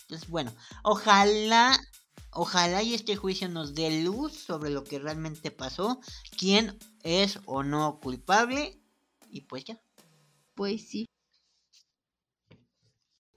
Entonces, 0.03 0.29
bueno, 0.29 0.55
ojalá 0.83 1.77
Ojalá 2.31 2.83
y 2.83 2.93
este 2.93 3.15
juicio 3.15 3.49
nos 3.49 3.73
dé 3.73 4.03
luz 4.03 4.33
sobre 4.33 4.69
lo 4.69 4.83
que 4.83 4.99
realmente 4.99 5.49
pasó, 5.49 5.99
quién 6.37 6.77
es 7.03 7.39
o 7.45 7.63
no 7.63 7.99
culpable 7.99 8.79
y 9.31 9.41
pues 9.41 9.65
ya. 9.65 9.81
Pues 10.53 10.87
sí. 10.87 11.05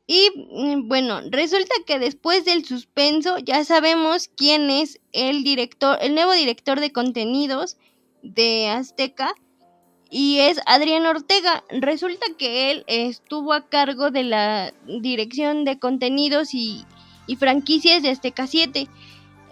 Y 0.06 0.30
mm, 0.36 0.88
bueno, 0.88 1.22
resulta 1.30 1.74
que 1.86 1.98
después 1.98 2.44
del 2.44 2.66
suspenso 2.66 3.38
ya 3.38 3.64
sabemos 3.64 4.28
quién 4.28 4.68
es 4.68 5.00
el 5.12 5.42
director, 5.42 5.96
el 6.02 6.14
nuevo 6.14 6.32
director 6.32 6.78
de 6.78 6.92
contenidos 6.92 7.78
de 8.22 8.68
Azteca 8.68 9.34
y 10.14 10.40
es 10.40 10.60
Adrián 10.66 11.06
Ortega. 11.06 11.64
Resulta 11.70 12.26
que 12.36 12.70
él 12.70 12.84
estuvo 12.86 13.54
a 13.54 13.66
cargo 13.66 14.10
de 14.10 14.24
la 14.24 14.74
dirección 14.86 15.64
de 15.64 15.78
contenidos 15.78 16.50
y, 16.52 16.84
franquicias 17.38 18.02
de 18.02 18.10
Azteca 18.10 18.46
7. 18.46 18.88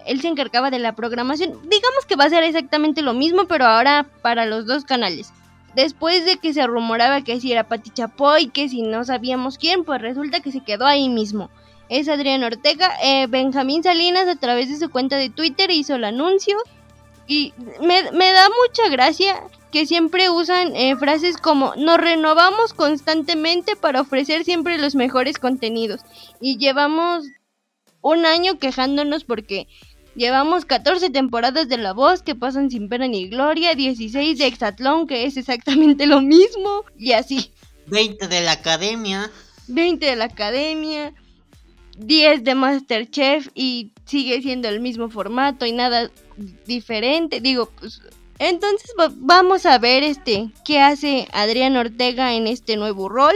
Él 0.04 0.20
se 0.20 0.28
encargaba 0.28 0.70
de 0.70 0.78
la 0.78 0.94
programación. 0.94 1.52
Digamos 1.62 2.04
que 2.06 2.14
va 2.14 2.24
a 2.24 2.30
ser 2.30 2.44
exactamente 2.44 3.00
lo 3.00 3.14
mismo, 3.14 3.46
pero 3.46 3.64
ahora 3.64 4.06
para 4.20 4.44
los 4.44 4.66
dos 4.66 4.84
canales 4.84 5.32
después 5.74 6.24
de 6.24 6.36
que 6.36 6.52
se 6.52 6.66
rumoraba 6.66 7.22
que 7.22 7.40
si 7.40 7.52
era 7.52 7.68
Pati 7.68 7.90
Chapoy, 7.90 8.48
que 8.48 8.68
si 8.68 8.82
no 8.82 9.04
sabíamos 9.04 9.56
quién, 9.56 9.84
pues 9.84 10.02
resulta 10.02 10.40
que 10.40 10.50
se 10.50 10.60
quedó 10.60 10.84
ahí 10.84 11.08
mismo. 11.08 11.48
Es 11.88 12.08
Adrián 12.08 12.42
Ortega. 12.42 12.90
Eh, 13.04 13.28
Benjamín 13.28 13.84
Salinas 13.84 14.26
a 14.26 14.34
través 14.34 14.68
de 14.68 14.84
su 14.84 14.90
cuenta 14.90 15.16
de 15.16 15.30
Twitter 15.30 15.70
hizo 15.70 15.94
el 15.94 16.04
anuncio 16.04 16.56
y 17.30 17.54
me, 17.80 18.10
me 18.10 18.32
da 18.32 18.48
mucha 18.48 18.88
gracia 18.90 19.40
que 19.70 19.86
siempre 19.86 20.30
usan 20.30 20.74
eh, 20.74 20.96
frases 20.96 21.36
como 21.36 21.72
nos 21.76 21.98
renovamos 21.98 22.74
constantemente 22.74 23.76
para 23.76 24.00
ofrecer 24.00 24.42
siempre 24.44 24.78
los 24.78 24.96
mejores 24.96 25.38
contenidos. 25.38 26.00
Y 26.40 26.58
llevamos 26.58 27.26
un 28.00 28.26
año 28.26 28.58
quejándonos 28.58 29.22
porque 29.22 29.68
llevamos 30.16 30.64
14 30.64 31.10
temporadas 31.10 31.68
de 31.68 31.78
La 31.78 31.92
Voz 31.92 32.22
que 32.22 32.34
pasan 32.34 32.68
sin 32.68 32.88
pena 32.88 33.06
ni 33.06 33.28
gloria, 33.28 33.76
16 33.76 34.36
de 34.36 34.46
Exatlón 34.48 35.06
que 35.06 35.24
es 35.24 35.36
exactamente 35.36 36.08
lo 36.08 36.22
mismo 36.22 36.84
y 36.98 37.12
así. 37.12 37.52
20 37.86 38.26
de 38.26 38.40
la 38.40 38.52
academia. 38.52 39.30
20 39.68 40.04
de 40.04 40.16
la 40.16 40.24
academia, 40.24 41.14
10 42.00 42.44
de 42.44 42.54
Masterchef 42.54 43.48
y 43.54 43.92
sigue 44.06 44.40
siendo 44.42 44.68
el 44.68 44.80
mismo 44.80 45.10
formato 45.10 45.66
y 45.66 45.72
nada 45.72 46.10
diferente. 46.66 47.40
Digo, 47.40 47.70
pues 47.78 48.00
entonces 48.38 48.90
vamos 49.16 49.66
a 49.66 49.78
ver 49.78 50.02
este 50.02 50.50
qué 50.64 50.80
hace 50.80 51.28
Adrián 51.32 51.76
Ortega 51.76 52.32
en 52.32 52.46
este 52.46 52.76
nuevo 52.76 53.08
rol. 53.08 53.34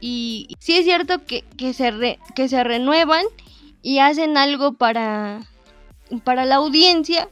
Y 0.00 0.56
sí 0.58 0.76
es 0.76 0.84
cierto 0.84 1.24
que, 1.24 1.44
se, 1.72 2.18
que 2.34 2.48
se 2.48 2.64
renuevan 2.64 3.24
y 3.82 3.98
hacen 3.98 4.36
algo 4.36 4.72
para, 4.74 5.46
para 6.24 6.44
la 6.46 6.56
audiencia 6.56 7.28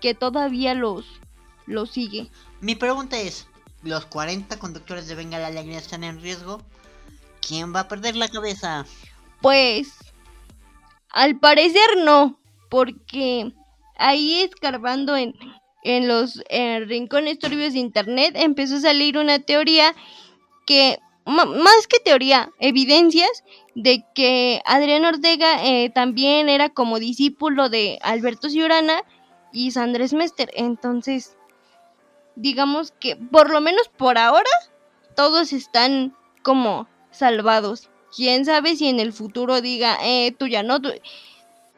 que 0.00 0.14
todavía 0.14 0.74
los, 0.74 1.04
los 1.66 1.90
sigue. 1.90 2.30
Mi 2.60 2.74
pregunta 2.74 3.18
es, 3.18 3.46
¿los 3.82 4.06
40 4.06 4.58
conductores 4.58 5.08
de 5.08 5.14
Venga 5.14 5.38
la 5.38 5.48
Alegría 5.48 5.78
están 5.78 6.04
en 6.04 6.20
riesgo? 6.20 6.60
¿Quién 7.40 7.74
va 7.74 7.80
a 7.80 7.88
perder 7.88 8.16
la 8.16 8.28
cabeza? 8.28 8.86
Pues, 9.40 9.92
al 11.10 11.38
parecer 11.38 11.88
no, 11.98 12.38
porque 12.68 13.52
ahí 13.96 14.42
escarbando 14.42 15.16
en, 15.16 15.34
en 15.82 16.08
los 16.08 16.42
rincones 16.86 17.38
turbios 17.38 17.72
de 17.72 17.78
internet 17.78 18.34
empezó 18.36 18.76
a 18.76 18.80
salir 18.80 19.18
una 19.18 19.38
teoría 19.38 19.94
que, 20.66 20.98
más 21.24 21.86
que 21.88 22.00
teoría, 22.00 22.50
evidencias 22.58 23.44
de 23.74 24.04
que 24.14 24.60
Adrián 24.64 25.04
Ortega 25.04 25.64
eh, 25.64 25.90
también 25.90 26.48
era 26.48 26.68
como 26.68 26.98
discípulo 26.98 27.68
de 27.68 27.98
Alberto 28.02 28.48
Ciurana 28.50 29.02
y 29.52 29.70
Sandrés 29.70 30.12
Mester. 30.12 30.50
Entonces, 30.54 31.36
digamos 32.34 32.92
que 32.92 33.16
por 33.16 33.50
lo 33.50 33.60
menos 33.60 33.88
por 33.88 34.18
ahora 34.18 34.50
todos 35.14 35.52
están 35.52 36.14
como 36.42 36.88
salvados. 37.10 37.90
Quién 38.14 38.44
sabe 38.44 38.76
si 38.76 38.88
en 38.88 39.00
el 39.00 39.12
futuro 39.12 39.60
diga, 39.60 39.98
eh, 40.02 40.34
tú 40.38 40.46
ya 40.46 40.62
no, 40.62 40.80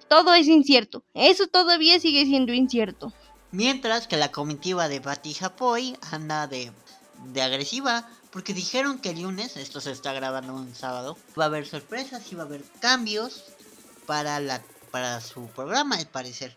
todo 0.08 0.34
es 0.34 0.46
incierto. 0.46 1.02
Eso 1.14 1.46
todavía 1.46 2.00
sigue 2.00 2.24
siendo 2.24 2.52
incierto. 2.52 3.12
Mientras 3.50 4.06
que 4.06 4.16
la 4.16 4.30
comitiva 4.30 4.88
de 4.88 5.00
Bati 5.00 5.34
Japoy 5.34 5.96
anda 6.10 6.46
de, 6.46 6.70
de 7.32 7.42
agresiva. 7.42 8.08
Porque 8.30 8.52
dijeron 8.52 8.98
que 8.98 9.10
el 9.10 9.22
lunes, 9.22 9.56
esto 9.56 9.80
se 9.80 9.90
está 9.90 10.12
grabando 10.12 10.52
un 10.54 10.74
sábado, 10.74 11.16
va 11.38 11.44
a 11.44 11.46
haber 11.46 11.66
sorpresas 11.66 12.30
y 12.30 12.34
va 12.34 12.42
a 12.42 12.46
haber 12.46 12.62
cambios 12.78 13.44
para, 14.06 14.38
la, 14.38 14.62
para 14.90 15.20
su 15.22 15.46
programa, 15.46 15.96
al 15.96 16.06
parecer. 16.06 16.54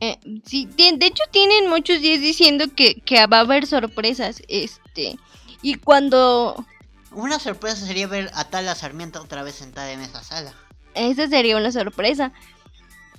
Eh, 0.00 0.18
sí, 0.44 0.68
de 0.76 1.06
hecho 1.06 1.24
tienen 1.30 1.70
muchos 1.70 2.02
días 2.02 2.20
diciendo 2.20 2.66
que, 2.76 3.00
que 3.00 3.26
va 3.26 3.38
a 3.38 3.40
haber 3.40 3.66
sorpresas. 3.66 4.42
Este. 4.48 5.18
Y 5.62 5.76
cuando. 5.76 6.66
Una 7.16 7.38
sorpresa 7.38 7.86
sería 7.86 8.06
ver 8.06 8.30
a 8.34 8.44
Tala 8.44 8.74
Sarmiento 8.74 9.22
otra 9.22 9.42
vez 9.42 9.54
sentada 9.54 9.90
en 9.90 10.02
esa 10.02 10.22
sala. 10.22 10.52
Esa 10.92 11.26
sería 11.28 11.56
una 11.56 11.72
sorpresa. 11.72 12.30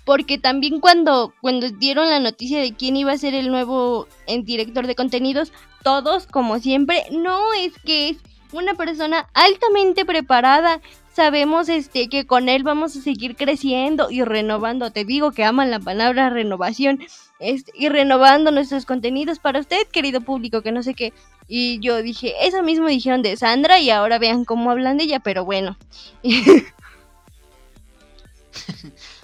Porque 0.05 0.37
también 0.37 0.79
cuando, 0.79 1.33
cuando 1.41 1.67
dieron 1.71 2.07
la 2.07 2.19
noticia 2.19 2.59
de 2.61 2.75
quién 2.75 2.95
iba 2.95 3.11
a 3.11 3.17
ser 3.17 3.33
el 3.33 3.49
nuevo 3.49 4.07
director 4.43 4.85
de 4.85 4.93
contenidos, 4.93 5.51
todos, 5.81 6.27
como 6.27 6.59
siempre, 6.59 7.05
no 7.09 7.55
es 7.55 7.73
que 7.79 8.09
es 8.09 8.17
una 8.51 8.75
persona 8.75 9.27
altamente 9.33 10.05
preparada. 10.05 10.79
Sabemos 11.15 11.67
este 11.67 12.07
que 12.07 12.27
con 12.27 12.49
él 12.49 12.61
vamos 12.61 12.95
a 12.95 13.01
seguir 13.01 13.35
creciendo 13.35 14.11
y 14.11 14.21
renovando. 14.21 14.91
Te 14.91 15.05
digo 15.05 15.31
que 15.31 15.43
aman 15.43 15.71
la 15.71 15.79
palabra 15.79 16.29
renovación. 16.29 16.99
Este, 17.39 17.71
y 17.75 17.89
renovando 17.89 18.51
nuestros 18.51 18.85
contenidos 18.85 19.39
para 19.39 19.59
usted, 19.59 19.87
querido 19.87 20.21
público, 20.21 20.61
que 20.61 20.71
no 20.71 20.83
sé 20.83 20.93
qué. 20.93 21.13
Y 21.47 21.79
yo 21.79 22.01
dije, 22.01 22.33
eso 22.41 22.61
mismo 22.61 22.87
dijeron 22.87 23.21
de 23.21 23.37
Sandra 23.37 23.79
y 23.79 23.89
ahora 23.89 24.19
vean 24.19 24.43
cómo 24.43 24.69
hablan 24.71 24.97
de 24.97 25.05
ella, 25.05 25.19
pero 25.19 25.45
bueno. 25.45 25.77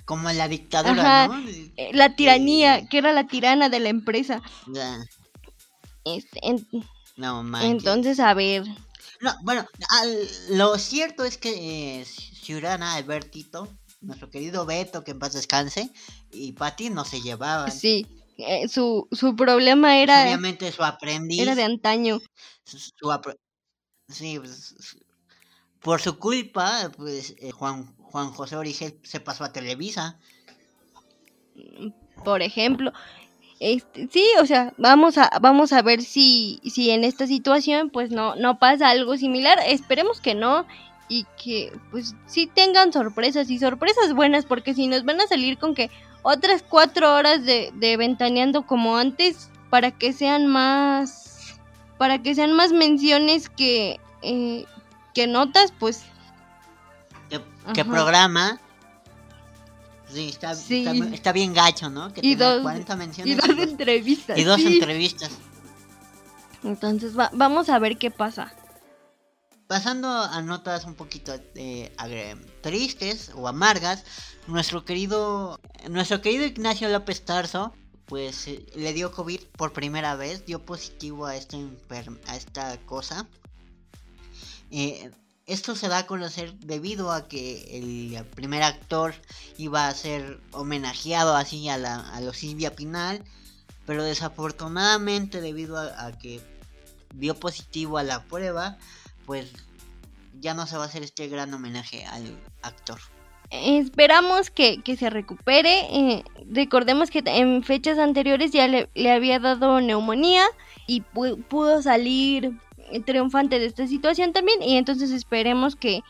Como 0.06 0.32
la 0.32 0.48
dictadura, 0.48 1.28
¿no? 1.28 1.44
Eh, 1.78 1.92
la 1.94 2.16
tiranía, 2.16 2.88
que 2.88 2.98
era 2.98 3.12
la 3.14 3.28
tirana 3.28 3.70
de 3.70 3.80
la 3.80 3.90
empresa. 3.90 4.42
Este, 6.06 6.40
no, 7.16 7.62
Entonces, 7.62 8.20
a 8.20 8.34
ver. 8.34 8.64
No, 9.22 9.34
bueno, 9.44 9.66
lo 10.50 10.78
cierto 10.78 11.24
es 11.24 11.38
que 11.38 12.02
eh, 12.02 12.06
Ciurana, 12.06 12.96
Albertito, 12.96 13.70
nuestro 14.02 14.30
querido 14.30 14.66
Beto, 14.66 15.04
que 15.04 15.12
en 15.12 15.20
paz 15.20 15.34
descanse, 15.34 15.92
y 16.32 16.52
Patti 16.54 16.90
no 16.90 17.06
se 17.06 17.22
llevaban. 17.22 17.72
Sí, 17.72 18.06
eh, 18.38 18.68
su, 18.68 19.08
su 19.12 19.36
problema 19.36 19.98
era... 19.98 20.24
Obviamente 20.24 20.72
su 20.72 20.84
aprendiz. 20.84 21.42
Era 21.42 21.56
de 21.56 21.64
antaño. 21.64 22.20
sí, 24.08 24.40
pues, 24.40 24.76
por 25.82 26.02
su 26.02 26.18
culpa, 26.18 26.92
pues 26.96 27.36
eh, 27.40 27.52
Juan, 27.52 27.94
Juan 27.98 28.32
José 28.32 28.56
Origel 28.56 28.98
se 29.04 29.20
pasó 29.20 29.44
a 29.44 29.52
Televisa. 29.52 30.18
Por 32.24 32.42
ejemplo, 32.42 32.94
este, 33.60 34.08
sí, 34.12 34.26
o 34.42 34.46
sea, 34.46 34.74
vamos 34.78 35.18
a, 35.18 35.30
vamos 35.42 35.74
a 35.74 35.82
ver 35.82 36.02
si, 36.02 36.62
si 36.64 36.90
en 36.92 37.04
esta 37.04 37.28
situación 37.28 37.90
pues 37.90 38.12
no, 38.12 38.36
no 38.36 38.60
pasa 38.60 38.90
algo 38.90 39.18
similar. 39.18 39.60
Esperemos 39.68 40.22
que 40.22 40.36
no 40.36 40.66
y 41.10 41.26
que 41.42 41.72
pues 41.92 42.16
sí 42.28 42.48
tengan 42.48 42.94
sorpresas 42.94 43.50
y 43.50 43.60
sorpresas 43.60 44.14
buenas 44.14 44.46
porque 44.46 44.74
si 44.74 44.88
nos 44.88 45.04
van 45.04 45.22
a 45.22 45.28
salir 45.28 45.58
con 45.58 45.76
que 45.76 45.90
otras 46.24 46.64
cuatro 46.68 47.14
horas 47.14 47.46
de, 47.46 47.72
de 47.76 47.98
ventaneando 47.98 48.66
como 48.66 48.98
antes 48.98 49.50
para 49.70 49.92
que 49.92 50.14
sean 50.14 50.48
más 50.48 51.56
para 51.98 52.22
que 52.22 52.36
sean 52.36 52.54
más 52.54 52.72
menciones 52.72 53.50
que 53.50 54.00
eh, 54.24 54.66
que 55.14 55.28
notas, 55.28 55.72
pues... 55.80 56.04
¿Qué, 57.74 57.86
programa? 57.86 58.60
Sí 60.10 60.30
está, 60.30 61.32
bien 61.32 61.54
gacho, 61.54 61.90
¿no? 61.90 62.14
Que 62.14 62.20
y, 62.22 62.36
dos, 62.36 62.62
40 62.62 62.96
menciones 62.98 63.34
y 63.34 63.36
dos 63.36 63.58
entrevistas. 63.58 64.38
Y 64.38 64.44
dos 64.44 64.60
entrevistas. 64.60 65.32
Entonces 66.64 67.14
vamos 67.16 67.70
a 67.70 67.80
ver 67.80 67.98
qué 67.98 68.12
pasa. 68.12 68.54
Pasando 69.68 70.10
a 70.10 70.42
notas 70.42 70.84
un 70.86 70.94
poquito 70.96 71.34
eh, 71.56 72.36
tristes 72.62 73.32
o 73.36 73.48
amargas, 73.48 74.04
nuestro 74.48 74.86
querido 74.86 75.60
nuestro 75.90 76.22
querido 76.22 76.46
Ignacio 76.46 76.90
López 76.90 77.24
Tarso 77.24 77.74
pues 78.06 78.48
eh, 78.48 78.66
le 78.76 78.94
dio 78.94 79.12
COVID 79.12 79.40
por 79.58 79.74
primera 79.74 80.16
vez, 80.16 80.46
dio 80.46 80.64
positivo 80.64 81.26
a 81.26 81.36
esta 81.36 81.58
a 82.28 82.36
esta 82.36 82.78
cosa. 82.86 83.28
Eh, 84.72 85.12
esto 85.46 85.76
se 85.76 85.88
da 85.88 86.00
a 86.00 86.08
conocer 86.08 86.54
debido 86.60 87.12
a 87.12 87.28
que 87.28 87.78
el 87.78 88.26
primer 88.26 88.64
actor 88.64 89.14
iba 89.58 89.88
a 89.88 89.94
ser 89.94 90.40
homenajeado 90.52 91.36
así 91.36 91.68
a, 91.70 91.78
la, 91.78 92.00
a 92.14 92.22
los 92.22 92.38
Silvia 92.38 92.76
Pinal, 92.76 93.24
pero 93.86 94.04
desafortunadamente 94.04 95.42
debido 95.42 95.78
a, 95.78 96.12
que 96.18 96.42
dio 97.14 97.40
positivo 97.40 97.98
a 97.98 98.04
la 98.04 98.24
prueba, 98.24 98.78
pues 99.26 99.52
ya 100.40 100.54
no 100.54 100.66
se 100.66 100.78
va 100.78 100.84
a 100.84 100.88
hacer 100.88 101.04
este 101.04 101.28
gran 101.28 101.54
homenaje 101.54 102.06
al 102.06 102.38
actor. 102.62 103.00
Esperamos 103.62 104.50
que, 104.50 104.82
se 104.98 105.10
recupere. 105.12 105.82
Eh, 105.92 106.24
recordemos 106.50 107.12
que 107.12 107.22
en 107.24 107.64
fechas 107.64 108.00
anteriores 108.00 108.52
ya 108.52 108.68
le, 108.68 108.90
le 108.96 109.12
había 109.12 109.40
dado 109.40 109.80
neumonía 109.80 110.44
y 110.88 111.02
pudo 111.02 111.82
salir 111.82 112.58
triunfante 113.06 113.60
de 113.60 113.66
esta 113.66 113.88
situación 113.88 114.34
también 114.34 114.62
y 114.62 114.78
entonces 114.78 115.12
esperemos 115.12 115.76
que 115.76 116.02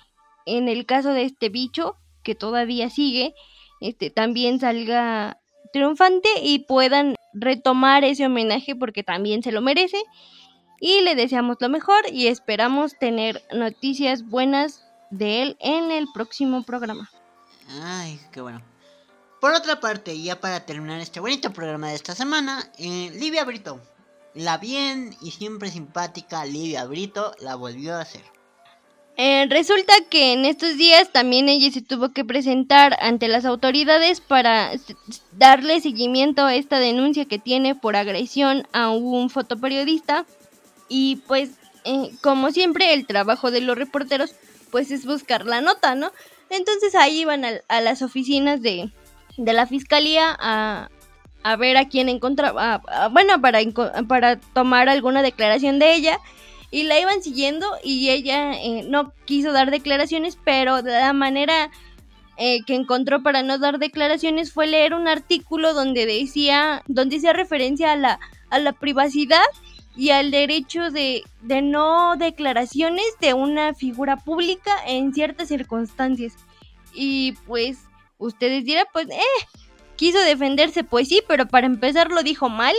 en 0.46 0.68
el 0.68 0.86
caso 0.86 1.14
de 1.14 1.24
este 1.24 1.50
bicho 1.50 1.96
que 2.24 2.36
todavía 2.36 2.90
sigue 2.90 3.34
este 3.80 4.10
también 4.10 4.60
salga 4.60 5.40
triunfante 5.72 6.30
y 6.42 6.60
puedan 6.60 7.16
retomar 7.34 8.04
ese 8.04 8.26
homenaje 8.26 8.76
porque 8.76 9.04
también 9.04 9.44
se 9.44 9.52
lo 9.52 9.62
merece 9.62 9.98
y 10.80 11.02
le 11.02 11.16
deseamos 11.16 11.58
lo 11.60 11.70
mejor 11.70 12.02
y 12.12 12.28
esperamos 12.28 12.98
tener 13.00 13.42
noticias 13.54 14.28
buenas 14.28 14.84
de 15.12 15.44
él 15.44 15.58
en 15.60 15.92
el 15.92 16.08
próximo 16.14 16.64
programa. 16.64 17.10
Ay, 17.82 18.20
qué 18.32 18.42
bueno. 18.42 18.62
Por 19.42 19.54
otra 19.54 19.80
parte, 19.80 20.22
ya 20.22 20.40
para 20.40 20.66
terminar 20.66 21.00
este 21.00 21.20
bonito 21.20 21.52
programa 21.52 21.90
de 21.90 21.96
esta 21.96 22.16
semana, 22.16 22.70
eh, 22.78 23.12
Livia 23.16 23.44
Brito, 23.44 23.82
la 24.34 24.58
bien 24.58 25.16
y 25.22 25.32
siempre 25.32 25.70
simpática 25.70 26.46
Livia 26.46 26.86
Brito 26.86 27.36
la 27.40 27.56
volvió 27.56 27.96
a 27.96 28.02
hacer. 28.02 28.24
Eh, 29.16 29.46
resulta 29.50 29.94
que 30.10 30.34
en 30.34 30.46
estos 30.46 30.76
días 30.76 31.12
también 31.12 31.48
ella 31.48 31.70
se 31.72 31.82
tuvo 31.82 32.10
que 32.10 32.26
presentar 32.26 32.98
ante 33.00 33.28
las 33.28 33.46
autoridades 33.46 34.22
para 34.22 34.72
darle 35.34 35.82
seguimiento 35.82 36.46
a 36.46 36.56
esta 36.56 36.80
denuncia 36.80 37.26
que 37.26 37.38
tiene 37.38 37.76
por 37.76 37.96
agresión 37.96 38.68
a 38.74 38.90
un 38.90 39.30
fotoperiodista 39.30 40.26
y 40.90 41.18
pues 41.28 41.52
eh, 41.84 42.12
como 42.22 42.50
siempre 42.50 42.94
el 42.94 43.06
trabajo 43.06 43.52
de 43.52 43.62
los 43.62 43.78
reporteros 43.78 44.34
pues 44.72 44.90
es 44.90 45.06
buscar 45.06 45.46
la 45.46 45.62
nota, 45.62 45.94
¿no? 45.94 46.12
Entonces 46.54 46.94
ahí 46.94 47.22
iban 47.22 47.44
a, 47.46 47.82
las 47.82 48.02
oficinas 48.02 48.62
de, 48.62 48.92
de 49.38 49.54
la 49.54 49.66
fiscalía 49.66 50.38
a, 50.40 50.90
a 51.44 51.56
ver 51.56 51.78
a 51.78 51.90
quién 51.90 52.10
encontraba, 52.10 52.82
bueno, 53.12 53.42
para, 53.42 53.60
para 54.08 54.40
tomar 54.40 54.88
alguna 54.88 55.22
declaración 55.22 55.80
de 55.80 55.96
ella. 55.96 56.20
Y 56.70 56.84
la 56.84 57.00
iban 57.00 57.22
siguiendo 57.22 57.68
y 57.84 58.10
ella 58.10 58.54
eh, 58.54 58.84
no 58.88 59.14
quiso 59.26 59.52
dar 59.52 59.70
declaraciones, 59.70 60.40
pero 60.44 60.82
de 60.82 60.92
la 60.92 61.14
manera 61.14 61.70
eh, 62.38 62.64
que 62.66 62.74
encontró 62.74 63.22
para 63.22 63.44
no 63.44 63.60
dar 63.60 63.78
declaraciones 63.78 64.52
fue 64.52 64.66
leer 64.66 64.96
un 64.96 65.08
artículo 65.08 65.76
donde 65.76 66.08
decía, 66.08 66.82
donde 66.88 67.18
hacía 67.18 67.34
referencia 67.34 67.92
a 67.92 67.96
la, 67.96 68.20
a 68.50 68.58
la 68.58 68.74
privacidad 68.74 69.44
y 69.96 70.10
al 70.10 70.32
derecho 70.32 70.90
de, 70.92 71.24
de 71.42 71.62
no 71.62 72.16
declaraciones 72.18 73.06
de 73.22 73.34
una 73.34 73.74
figura 73.74 74.18
pública 74.18 74.72
en 74.88 75.14
ciertas 75.14 75.50
circunstancias. 75.50 76.34
Y 76.94 77.34
pues 77.46 77.80
ustedes 78.18 78.66
dirán, 78.66 78.86
pues, 78.94 79.08
eh, 79.10 79.46
quiso 79.96 80.20
defenderse, 80.20 80.84
pues 80.84 81.08
sí, 81.08 81.22
pero 81.28 81.48
para 81.48 81.68
empezar 81.68 82.12
lo 82.12 82.24
dijo 82.24 82.50
mal 82.50 82.76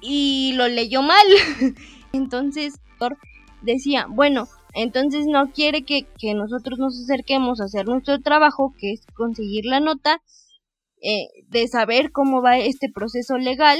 y 0.00 0.52
lo 0.54 0.68
leyó 0.68 1.02
mal. 1.02 1.26
Entonces, 2.12 2.74
decía, 3.62 4.06
bueno, 4.08 4.48
entonces 4.72 5.26
no 5.26 5.50
quiere 5.52 5.84
que, 5.84 6.06
nosotros 6.34 6.78
nos 6.78 7.00
acerquemos 7.00 7.60
a 7.60 7.64
hacer 7.64 7.86
nuestro 7.86 8.20
trabajo, 8.20 8.72
que 8.78 8.92
es 8.92 9.06
conseguir 9.14 9.64
la 9.64 9.80
nota, 9.80 10.22
eh, 11.02 11.28
de 11.48 11.66
saber 11.66 12.12
cómo 12.12 12.42
va 12.42 12.58
este 12.58 12.88
proceso 12.92 13.36
legal. 13.38 13.78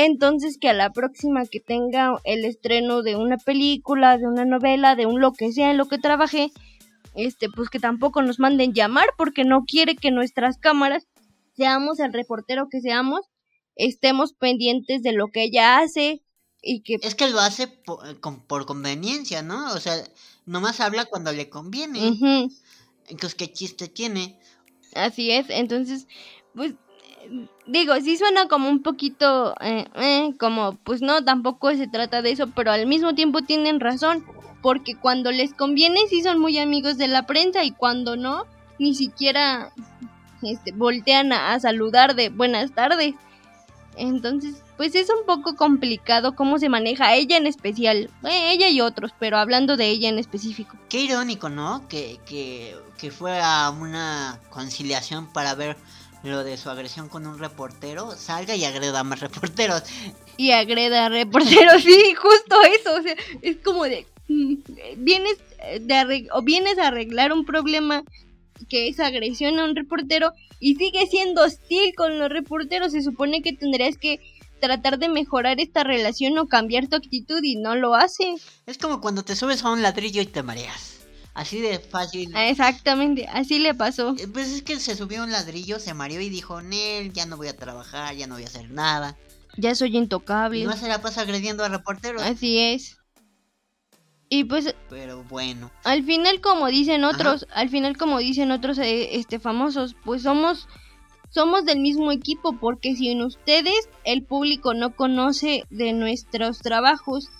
Entonces 0.00 0.58
que 0.60 0.68
a 0.68 0.74
la 0.74 0.92
próxima 0.92 1.44
que 1.44 1.58
tenga 1.58 2.20
el 2.22 2.44
estreno 2.44 3.02
de 3.02 3.16
una 3.16 3.36
película, 3.36 4.16
de 4.16 4.28
una 4.28 4.44
novela, 4.44 4.94
de 4.94 5.06
un 5.06 5.20
lo 5.20 5.32
que 5.32 5.52
sea 5.52 5.72
en 5.72 5.76
lo 5.76 5.88
que 5.88 5.98
trabaje, 5.98 6.52
este, 7.16 7.48
pues 7.48 7.68
que 7.68 7.80
tampoco 7.80 8.22
nos 8.22 8.38
manden 8.38 8.74
llamar 8.74 9.08
porque 9.16 9.42
no 9.42 9.64
quiere 9.64 9.96
que 9.96 10.12
nuestras 10.12 10.56
cámaras, 10.56 11.08
seamos 11.56 11.98
el 11.98 12.12
reportero 12.12 12.68
que 12.70 12.80
seamos, 12.80 13.22
estemos 13.74 14.34
pendientes 14.34 15.02
de 15.02 15.14
lo 15.14 15.32
que 15.32 15.42
ella 15.42 15.78
hace, 15.78 16.22
es 16.62 17.14
que 17.16 17.28
lo 17.30 17.40
hace 17.40 17.66
por, 17.66 18.00
por 18.46 18.66
conveniencia, 18.66 19.42
¿no? 19.42 19.72
O 19.72 19.80
sea, 19.80 19.96
nomás 20.46 20.78
habla 20.78 21.06
cuando 21.06 21.32
le 21.32 21.50
conviene. 21.50 22.48
Entonces, 23.08 23.34
¿qué 23.34 23.52
chiste 23.52 23.88
tiene? 23.88 24.38
Así 24.94 25.32
es, 25.32 25.46
entonces, 25.50 26.06
pues, 26.54 26.74
digo, 27.66 27.94
sí 28.00 28.16
suena 28.16 28.48
como 28.48 28.68
un 28.68 28.82
poquito, 28.82 29.54
eh, 29.60 29.86
eh, 29.94 30.34
como, 30.38 30.76
pues 30.84 31.02
no, 31.02 31.24
tampoco 31.24 31.72
se 31.74 31.86
trata 31.86 32.22
de 32.22 32.32
eso, 32.32 32.48
pero 32.54 32.72
al 32.72 32.86
mismo 32.86 33.14
tiempo 33.14 33.42
tienen 33.42 33.80
razón, 33.80 34.24
porque 34.62 34.96
cuando 34.96 35.30
les 35.30 35.54
conviene 35.54 36.00
sí 36.08 36.22
son 36.22 36.38
muy 36.38 36.58
amigos 36.58 36.98
de 36.98 37.08
la 37.08 37.26
prensa 37.26 37.64
y 37.64 37.70
cuando 37.70 38.16
no, 38.16 38.44
ni 38.78 38.94
siquiera 38.94 39.72
este, 40.42 40.72
voltean 40.72 41.32
a 41.32 41.58
saludar 41.60 42.14
de 42.14 42.28
buenas 42.30 42.72
tardes. 42.72 43.14
Entonces, 43.96 44.62
pues 44.76 44.94
es 44.94 45.10
un 45.10 45.26
poco 45.26 45.56
complicado 45.56 46.36
cómo 46.36 46.60
se 46.60 46.68
maneja 46.68 47.14
ella 47.14 47.36
en 47.36 47.48
especial, 47.48 48.10
eh, 48.22 48.52
ella 48.52 48.68
y 48.68 48.80
otros, 48.80 49.12
pero 49.18 49.38
hablando 49.38 49.76
de 49.76 49.88
ella 49.88 50.08
en 50.08 50.20
específico. 50.20 50.76
Qué 50.88 51.00
irónico, 51.00 51.48
¿no? 51.48 51.88
Que, 51.88 52.20
que, 52.24 52.76
que 52.96 53.10
fue 53.10 53.40
a 53.42 53.70
una 53.70 54.38
conciliación 54.50 55.32
para 55.32 55.56
ver 55.56 55.76
lo 56.22 56.44
de 56.44 56.56
su 56.56 56.70
agresión 56.70 57.08
con 57.08 57.26
un 57.26 57.38
reportero, 57.38 58.12
salga 58.12 58.56
y 58.56 58.64
agreda 58.64 59.00
a 59.00 59.04
más 59.04 59.20
reporteros. 59.28 59.82
Y 60.36 60.52
agreda 60.52 61.06
a 61.06 61.08
reporteros, 61.08 61.82
sí, 61.84 62.14
justo 62.14 62.56
eso, 62.62 62.94
o 62.94 63.02
sea, 63.02 63.14
es 63.42 63.56
como 63.58 63.84
de, 63.84 64.06
mm, 64.28 64.54
vienes, 64.98 65.38
de 65.80 66.28
o 66.32 66.42
vienes 66.42 66.78
a 66.78 66.88
arreglar 66.88 67.32
un 67.32 67.44
problema 67.44 68.04
que 68.68 68.88
es 68.88 69.00
agresión 69.00 69.58
a 69.58 69.64
un 69.64 69.76
reportero 69.76 70.32
y 70.60 70.74
sigue 70.74 71.06
siendo 71.06 71.42
hostil 71.42 71.94
con 71.96 72.18
los 72.18 72.28
reporteros, 72.28 72.92
se 72.92 73.02
supone 73.02 73.42
que 73.42 73.52
tendrías 73.52 73.96
que 73.96 74.20
tratar 74.60 74.98
de 74.98 75.08
mejorar 75.08 75.60
esta 75.60 75.84
relación 75.84 76.36
o 76.38 76.48
cambiar 76.48 76.88
tu 76.88 76.96
actitud 76.96 77.40
y 77.42 77.56
no 77.56 77.76
lo 77.76 77.94
hace. 77.94 78.34
Es 78.66 78.78
como 78.78 79.00
cuando 79.00 79.22
te 79.22 79.36
subes 79.36 79.64
a 79.64 79.70
un 79.70 79.82
ladrillo 79.82 80.20
y 80.20 80.26
te 80.26 80.42
mareas. 80.42 80.97
Así 81.38 81.60
de 81.60 81.78
fácil. 81.78 82.34
Exactamente, 82.36 83.28
así 83.32 83.60
le 83.60 83.72
pasó. 83.72 84.12
Eh, 84.18 84.26
pues 84.26 84.48
es 84.48 84.62
que 84.62 84.80
se 84.80 84.96
subió 84.96 85.20
a 85.20 85.24
un 85.24 85.30
ladrillo, 85.30 85.78
se 85.78 85.94
mareó 85.94 86.20
y 86.20 86.28
dijo, 86.28 86.60
Nel, 86.62 87.12
ya 87.12 87.26
no 87.26 87.36
voy 87.36 87.46
a 87.46 87.56
trabajar, 87.56 88.16
ya 88.16 88.26
no 88.26 88.34
voy 88.34 88.42
a 88.42 88.48
hacer 88.48 88.72
nada. 88.72 89.16
Ya 89.56 89.76
soy 89.76 89.96
intocable. 89.96 90.58
Y 90.58 90.64
no 90.64 90.76
se 90.76 90.88
la 90.88 91.00
pasa 91.00 91.20
agrediendo 91.20 91.64
a 91.64 91.68
reporteros. 91.68 92.22
Así 92.22 92.58
es. 92.58 92.98
Y 94.28 94.44
pues 94.44 94.74
pero 94.90 95.22
bueno. 95.28 95.70
Al 95.84 96.02
final 96.02 96.40
como 96.40 96.66
dicen 96.66 97.04
otros, 97.04 97.46
al 97.54 97.68
final 97.70 97.96
como 97.96 98.18
dicen 98.18 98.50
otros 98.50 98.76
eh, 98.78 99.16
este 99.16 99.38
famosos, 99.38 99.94
pues 100.04 100.22
somos 100.22 100.66
somos 101.30 101.64
del 101.64 101.78
mismo 101.78 102.10
equipo 102.10 102.58
porque 102.58 102.96
sin 102.96 103.22
ustedes 103.22 103.88
el 104.02 104.24
público 104.24 104.74
no 104.74 104.96
conoce 104.96 105.62
de 105.70 105.92
nuestros 105.92 106.58
trabajos 106.58 107.30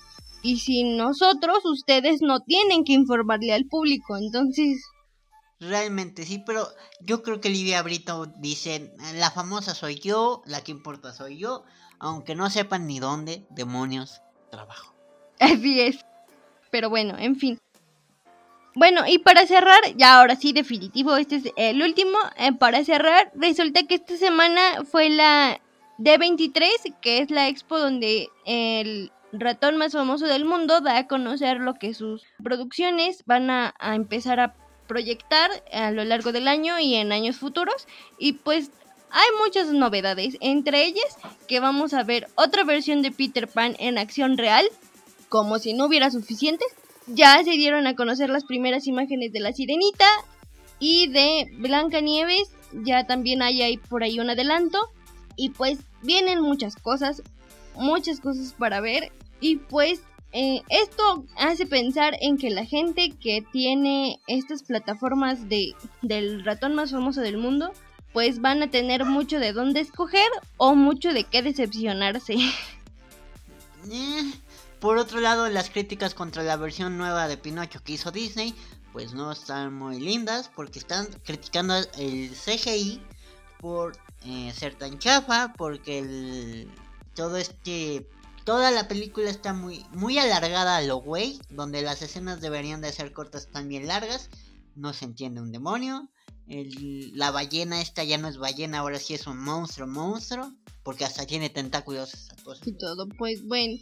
y 0.42 0.58
sin 0.58 0.96
nosotros 0.96 1.64
ustedes 1.64 2.20
no 2.22 2.40
tienen 2.40 2.84
que 2.84 2.92
informarle 2.92 3.52
al 3.52 3.66
público, 3.66 4.16
entonces... 4.16 4.82
Realmente 5.60 6.24
sí, 6.24 6.42
pero 6.46 6.68
yo 7.00 7.22
creo 7.22 7.40
que 7.40 7.50
Livia 7.50 7.82
Brito 7.82 8.26
dice, 8.38 8.92
la 9.14 9.30
famosa 9.30 9.74
soy 9.74 9.96
yo, 9.96 10.42
la 10.46 10.62
que 10.62 10.70
importa 10.70 11.12
soy 11.12 11.38
yo, 11.38 11.64
aunque 11.98 12.36
no 12.36 12.48
sepan 12.48 12.86
ni 12.86 13.00
dónde 13.00 13.44
demonios 13.50 14.20
trabajo. 14.50 14.94
Así 15.40 15.80
es. 15.80 15.98
Pero 16.70 16.90
bueno, 16.90 17.16
en 17.18 17.36
fin. 17.36 17.58
Bueno, 18.74 19.02
y 19.08 19.18
para 19.18 19.46
cerrar, 19.46 19.80
ya 19.96 20.20
ahora 20.20 20.36
sí, 20.36 20.52
definitivo, 20.52 21.16
este 21.16 21.36
es 21.36 21.52
el 21.56 21.82
último. 21.82 22.16
Eh, 22.36 22.52
para 22.52 22.84
cerrar, 22.84 23.32
resulta 23.34 23.82
que 23.82 23.96
esta 23.96 24.16
semana 24.16 24.84
fue 24.84 25.10
la 25.10 25.60
D23, 25.98 27.00
que 27.00 27.18
es 27.18 27.30
la 27.30 27.48
expo 27.48 27.78
donde 27.78 28.28
el 28.44 29.10
ratón 29.32 29.76
más 29.76 29.92
famoso 29.92 30.26
del 30.26 30.44
mundo 30.44 30.80
da 30.80 30.98
a 30.98 31.06
conocer 31.06 31.58
lo 31.58 31.74
que 31.74 31.94
sus 31.94 32.24
producciones 32.42 33.24
van 33.26 33.50
a, 33.50 33.74
empezar 33.80 34.40
a 34.40 34.54
proyectar 34.86 35.50
a 35.72 35.90
lo 35.90 36.04
largo 36.04 36.32
del 36.32 36.48
año 36.48 36.78
y 36.78 36.94
en 36.94 37.12
años 37.12 37.36
futuros. 37.36 37.86
Y 38.18 38.32
pues 38.32 38.70
hay 39.10 39.28
muchas 39.42 39.68
novedades, 39.68 40.36
entre 40.40 40.84
ellas 40.84 41.16
que 41.46 41.60
vamos 41.60 41.94
a 41.94 42.02
ver 42.02 42.28
otra 42.34 42.64
versión 42.64 43.02
de 43.02 43.10
Peter 43.10 43.48
Pan 43.48 43.76
en 43.78 43.98
acción 43.98 44.38
real, 44.38 44.66
como 45.28 45.58
si 45.58 45.74
no 45.74 45.86
hubiera 45.86 46.10
suficientes 46.10 46.68
ya 47.14 47.42
se 47.42 47.52
dieron 47.52 47.86
a 47.86 47.96
conocer 47.96 48.28
las 48.28 48.44
primeras 48.44 48.86
imágenes 48.86 49.32
de 49.32 49.40
la 49.40 49.52
sirenita 49.52 50.06
y 50.78 51.08
de 51.08 51.50
Blanca 51.58 52.00
Nieves. 52.00 52.50
Ya 52.72 53.06
también 53.06 53.42
hay 53.42 53.62
ahí 53.62 53.78
por 53.78 54.02
ahí 54.02 54.20
un 54.20 54.30
adelanto. 54.30 54.78
Y 55.36 55.50
pues 55.50 55.78
vienen 56.02 56.40
muchas 56.40 56.76
cosas, 56.76 57.22
muchas 57.78 58.20
cosas 58.20 58.52
para 58.52 58.80
ver. 58.80 59.12
Y 59.40 59.56
pues 59.56 60.00
eh, 60.32 60.62
esto 60.68 61.24
hace 61.36 61.66
pensar 61.66 62.14
en 62.20 62.36
que 62.36 62.50
la 62.50 62.64
gente 62.64 63.10
que 63.18 63.42
tiene 63.50 64.20
estas 64.26 64.62
plataformas 64.62 65.48
de, 65.48 65.74
del 66.02 66.44
ratón 66.44 66.74
más 66.74 66.90
famoso 66.90 67.20
del 67.22 67.38
mundo, 67.38 67.72
pues 68.12 68.40
van 68.40 68.62
a 68.62 68.70
tener 68.70 69.04
mucho 69.04 69.38
de 69.38 69.52
dónde 69.52 69.80
escoger 69.80 70.28
o 70.56 70.74
mucho 70.74 71.12
de 71.12 71.24
qué 71.24 71.42
decepcionarse. 71.42 72.36
Eh, 73.90 74.32
por 74.80 74.98
otro 74.98 75.20
lado, 75.20 75.48
las 75.48 75.70
críticas 75.70 76.12
contra 76.12 76.42
la 76.42 76.56
versión 76.56 76.98
nueva 76.98 77.26
de 77.26 77.38
Pinocho 77.38 77.82
que 77.82 77.92
hizo 77.92 78.10
Disney, 78.10 78.54
pues 78.92 79.14
no 79.14 79.32
están 79.32 79.72
muy 79.72 79.98
lindas 79.98 80.50
porque 80.54 80.78
están 80.78 81.06
criticando 81.24 81.74
el 81.96 82.30
CGI 82.30 83.00
por 83.60 83.96
eh, 84.26 84.52
ser 84.54 84.74
tan 84.74 84.98
chafa, 84.98 85.54
porque 85.56 86.00
el, 86.00 86.68
todo 87.18 87.36
este 87.36 88.06
toda 88.44 88.70
la 88.70 88.86
película 88.86 89.28
está 89.28 89.52
muy 89.52 89.84
muy 89.92 90.18
alargada 90.18 90.76
a 90.76 90.82
lo 90.82 90.98
güey, 90.98 91.40
donde 91.50 91.82
las 91.82 92.00
escenas 92.00 92.40
deberían 92.40 92.80
de 92.80 92.92
ser 92.92 93.12
cortas 93.12 93.48
bien 93.64 93.88
largas, 93.88 94.30
no 94.76 94.92
se 94.92 95.04
entiende 95.04 95.40
un 95.40 95.50
demonio. 95.50 96.08
la 96.46 97.32
ballena 97.32 97.80
esta 97.80 98.04
ya 98.04 98.18
no 98.18 98.28
es 98.28 98.38
ballena, 98.38 98.78
ahora 98.78 99.00
sí 99.00 99.14
es 99.14 99.26
un 99.26 99.38
monstruo, 99.38 99.88
monstruo, 99.88 100.52
porque 100.84 101.04
hasta 101.04 101.26
tiene 101.26 101.50
tentáculos 101.50 102.28
Y 102.64 102.72
todo, 102.78 103.08
pues 103.18 103.44
bueno, 103.44 103.74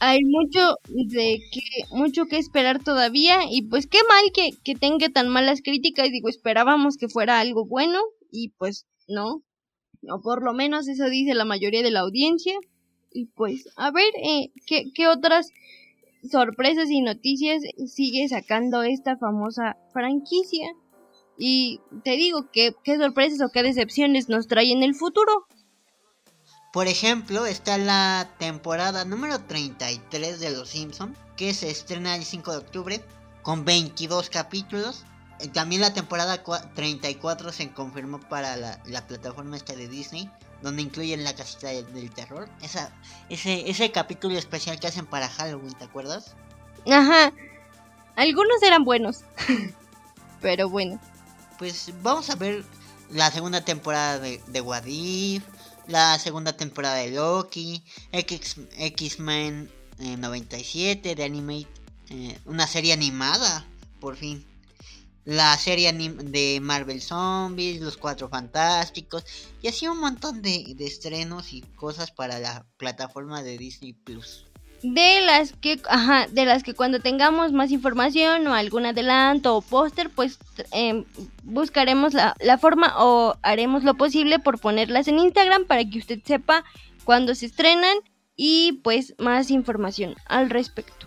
hay 0.00 0.20
mucho 0.24 0.76
de 0.88 1.38
que 1.52 1.94
mucho 1.94 2.24
que 2.24 2.38
esperar 2.38 2.82
todavía 2.82 3.40
y 3.50 3.60
pues 3.68 3.86
qué 3.86 3.98
mal 4.08 4.32
que, 4.32 4.52
que 4.64 4.74
tenga 4.74 5.10
tan 5.10 5.28
malas 5.28 5.60
críticas. 5.62 6.10
Digo 6.10 6.30
esperábamos 6.30 6.96
que 6.96 7.10
fuera 7.10 7.40
algo 7.40 7.66
bueno 7.66 8.00
y 8.32 8.54
pues 8.56 8.86
no 9.06 9.42
o 10.08 10.20
por 10.20 10.42
lo 10.42 10.52
menos 10.52 10.88
eso 10.88 11.08
dice 11.08 11.34
la 11.34 11.44
mayoría 11.44 11.82
de 11.82 11.90
la 11.90 12.00
audiencia 12.00 12.58
y 13.10 13.26
pues 13.26 13.68
a 13.76 13.90
ver 13.90 14.10
eh, 14.22 14.52
¿qué, 14.66 14.84
qué 14.94 15.08
otras 15.08 15.52
sorpresas 16.30 16.90
y 16.90 17.00
noticias 17.00 17.62
sigue 17.86 18.28
sacando 18.28 18.82
esta 18.82 19.16
famosa 19.16 19.76
franquicia. 19.92 20.68
Y 21.38 21.80
te 22.04 22.12
digo, 22.12 22.50
qué 22.52 22.74
sorpresas 22.84 23.40
o 23.40 23.52
qué 23.52 23.62
decepciones 23.62 24.28
nos 24.28 24.48
trae 24.48 24.72
en 24.72 24.82
el 24.82 24.94
futuro. 24.94 25.46
Por 26.72 26.88
ejemplo, 26.88 27.46
está 27.46 27.78
la 27.78 28.34
temporada 28.38 29.04
número 29.04 29.38
33 29.40 30.40
de 30.40 30.50
Los 30.50 30.70
Simpson, 30.70 31.16
que 31.36 31.54
se 31.54 31.70
estrena 31.70 32.16
el 32.16 32.24
5 32.24 32.50
de 32.52 32.58
octubre, 32.58 33.00
con 33.42 33.64
22 33.64 34.30
capítulos. 34.30 35.04
También 35.52 35.80
la 35.80 35.92
temporada 35.94 36.42
34 36.74 37.52
se 37.52 37.70
confirmó 37.72 38.18
para 38.20 38.56
la, 38.56 38.80
la 38.86 39.06
plataforma 39.06 39.56
esta 39.56 39.74
de 39.74 39.88
Disney, 39.88 40.28
donde 40.62 40.82
incluyen 40.82 41.22
la 41.24 41.34
casita 41.34 41.68
del, 41.68 41.92
del 41.94 42.10
terror. 42.10 42.48
Esa, 42.62 42.90
ese, 43.28 43.70
ese 43.70 43.92
capítulo 43.92 44.36
especial 44.36 44.80
que 44.80 44.88
hacen 44.88 45.06
para 45.06 45.28
Halloween, 45.28 45.74
¿te 45.74 45.84
acuerdas? 45.84 46.34
Ajá. 46.90 47.32
Algunos 48.16 48.62
eran 48.62 48.84
buenos. 48.84 49.20
Pero 50.40 50.68
bueno. 50.68 51.00
Pues 51.58 51.92
vamos 52.02 52.30
a 52.30 52.34
ver 52.36 52.64
la 53.10 53.30
segunda 53.30 53.64
temporada 53.64 54.18
de, 54.18 54.40
de 54.48 54.60
What 54.60 54.84
If, 54.86 55.44
la 55.86 56.18
segunda 56.18 56.52
temporada 56.56 56.96
de 56.96 57.10
Loki, 57.12 57.82
X- 58.12 58.56
X-Men 58.76 59.70
eh, 60.00 60.16
97 60.16 61.14
de 61.14 61.24
Animate, 61.24 61.68
eh, 62.10 62.38
una 62.44 62.66
serie 62.66 62.92
animada, 62.92 63.64
por 64.00 64.16
fin. 64.16 64.44
La 65.28 65.54
serie 65.58 65.92
de 65.92 66.58
Marvel 66.62 67.02
Zombies, 67.02 67.82
Los 67.82 67.98
Cuatro 67.98 68.30
Fantásticos, 68.30 69.26
y 69.60 69.68
así 69.68 69.86
un 69.86 70.00
montón 70.00 70.40
de, 70.40 70.74
estrenos 70.78 71.52
y 71.52 71.60
cosas 71.76 72.10
para 72.10 72.38
la 72.38 72.64
plataforma 72.78 73.42
de 73.42 73.58
Disney 73.58 73.92
Plus. 73.92 74.46
De 74.82 75.20
las 75.20 75.52
que, 75.52 75.82
ajá, 75.86 76.28
de 76.28 76.46
las 76.46 76.62
que 76.62 76.72
cuando 76.72 77.00
tengamos 77.00 77.52
más 77.52 77.72
información 77.72 78.46
o 78.46 78.54
algún 78.54 78.86
adelanto 78.86 79.54
o 79.54 79.60
póster, 79.60 80.08
pues 80.08 80.38
em, 80.72 81.04
buscaremos 81.42 82.14
la, 82.14 82.34
la 82.40 82.56
forma 82.56 82.94
o 82.96 83.36
haremos 83.42 83.84
lo 83.84 83.98
posible 83.98 84.38
por 84.38 84.58
ponerlas 84.58 85.08
en 85.08 85.18
Instagram 85.18 85.66
para 85.66 85.84
que 85.84 85.98
usted 85.98 86.20
sepa 86.24 86.64
cuándo 87.04 87.34
se 87.34 87.44
estrenan 87.44 87.98
y 88.34 88.80
pues 88.82 89.14
más 89.18 89.50
información 89.50 90.14
al 90.24 90.48
respecto. 90.48 90.97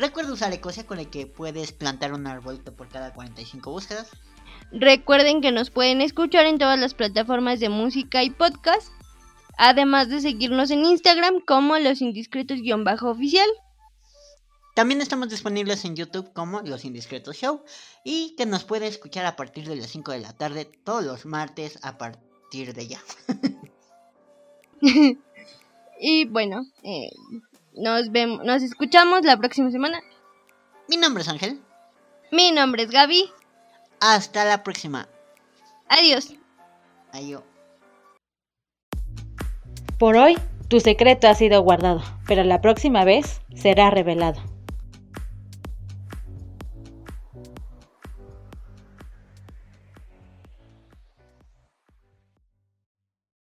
Recuerda 0.00 0.32
usar 0.32 0.50
Ecosia 0.54 0.86
con 0.86 0.98
el 0.98 1.10
que 1.10 1.26
puedes 1.26 1.72
plantar 1.72 2.14
un 2.14 2.26
arbolito 2.26 2.74
por 2.74 2.88
cada 2.88 3.12
45 3.12 3.70
búsquedas. 3.70 4.08
Recuerden 4.72 5.42
que 5.42 5.52
nos 5.52 5.68
pueden 5.68 6.00
escuchar 6.00 6.46
en 6.46 6.56
todas 6.56 6.80
las 6.80 6.94
plataformas 6.94 7.60
de 7.60 7.68
música 7.68 8.22
y 8.22 8.30
podcast, 8.30 8.90
además 9.58 10.08
de 10.08 10.22
seguirnos 10.22 10.70
en 10.70 10.86
Instagram 10.86 11.42
como 11.46 11.78
los 11.78 12.00
indiscretos-oficial. 12.00 13.48
También 14.74 15.02
estamos 15.02 15.28
disponibles 15.28 15.84
en 15.84 15.96
YouTube 15.96 16.32
como 16.32 16.62
Los 16.62 16.86
Indiscretos 16.86 17.36
Show 17.36 17.62
y 18.02 18.34
que 18.36 18.46
nos 18.46 18.64
puede 18.64 18.86
escuchar 18.86 19.26
a 19.26 19.36
partir 19.36 19.68
de 19.68 19.76
las 19.76 19.90
5 19.90 20.12
de 20.12 20.20
la 20.20 20.32
tarde 20.32 20.64
todos 20.64 21.04
los 21.04 21.26
martes 21.26 21.78
a 21.82 21.98
partir 21.98 22.72
de 22.72 22.88
ya. 22.88 23.00
y 26.00 26.24
bueno, 26.24 26.64
eh, 26.82 27.10
nos 27.80 28.10
vemos, 28.12 28.44
nos 28.44 28.62
escuchamos 28.62 29.24
la 29.24 29.36
próxima 29.38 29.70
semana. 29.70 30.00
Mi 30.88 30.96
nombre 30.96 31.22
es 31.22 31.28
Ángel. 31.28 31.60
Mi 32.30 32.52
nombre 32.52 32.82
es 32.82 32.90
Gaby. 32.90 33.30
Hasta 34.00 34.44
la 34.44 34.62
próxima. 34.62 35.08
Adiós. 35.88 36.34
Adiós. 37.12 37.42
Por 39.98 40.16
hoy, 40.16 40.38
tu 40.68 40.80
secreto 40.80 41.28
ha 41.28 41.34
sido 41.34 41.62
guardado, 41.62 42.02
pero 42.26 42.44
la 42.44 42.60
próxima 42.60 43.04
vez 43.04 43.40
será 43.54 43.90
revelado. 43.90 44.40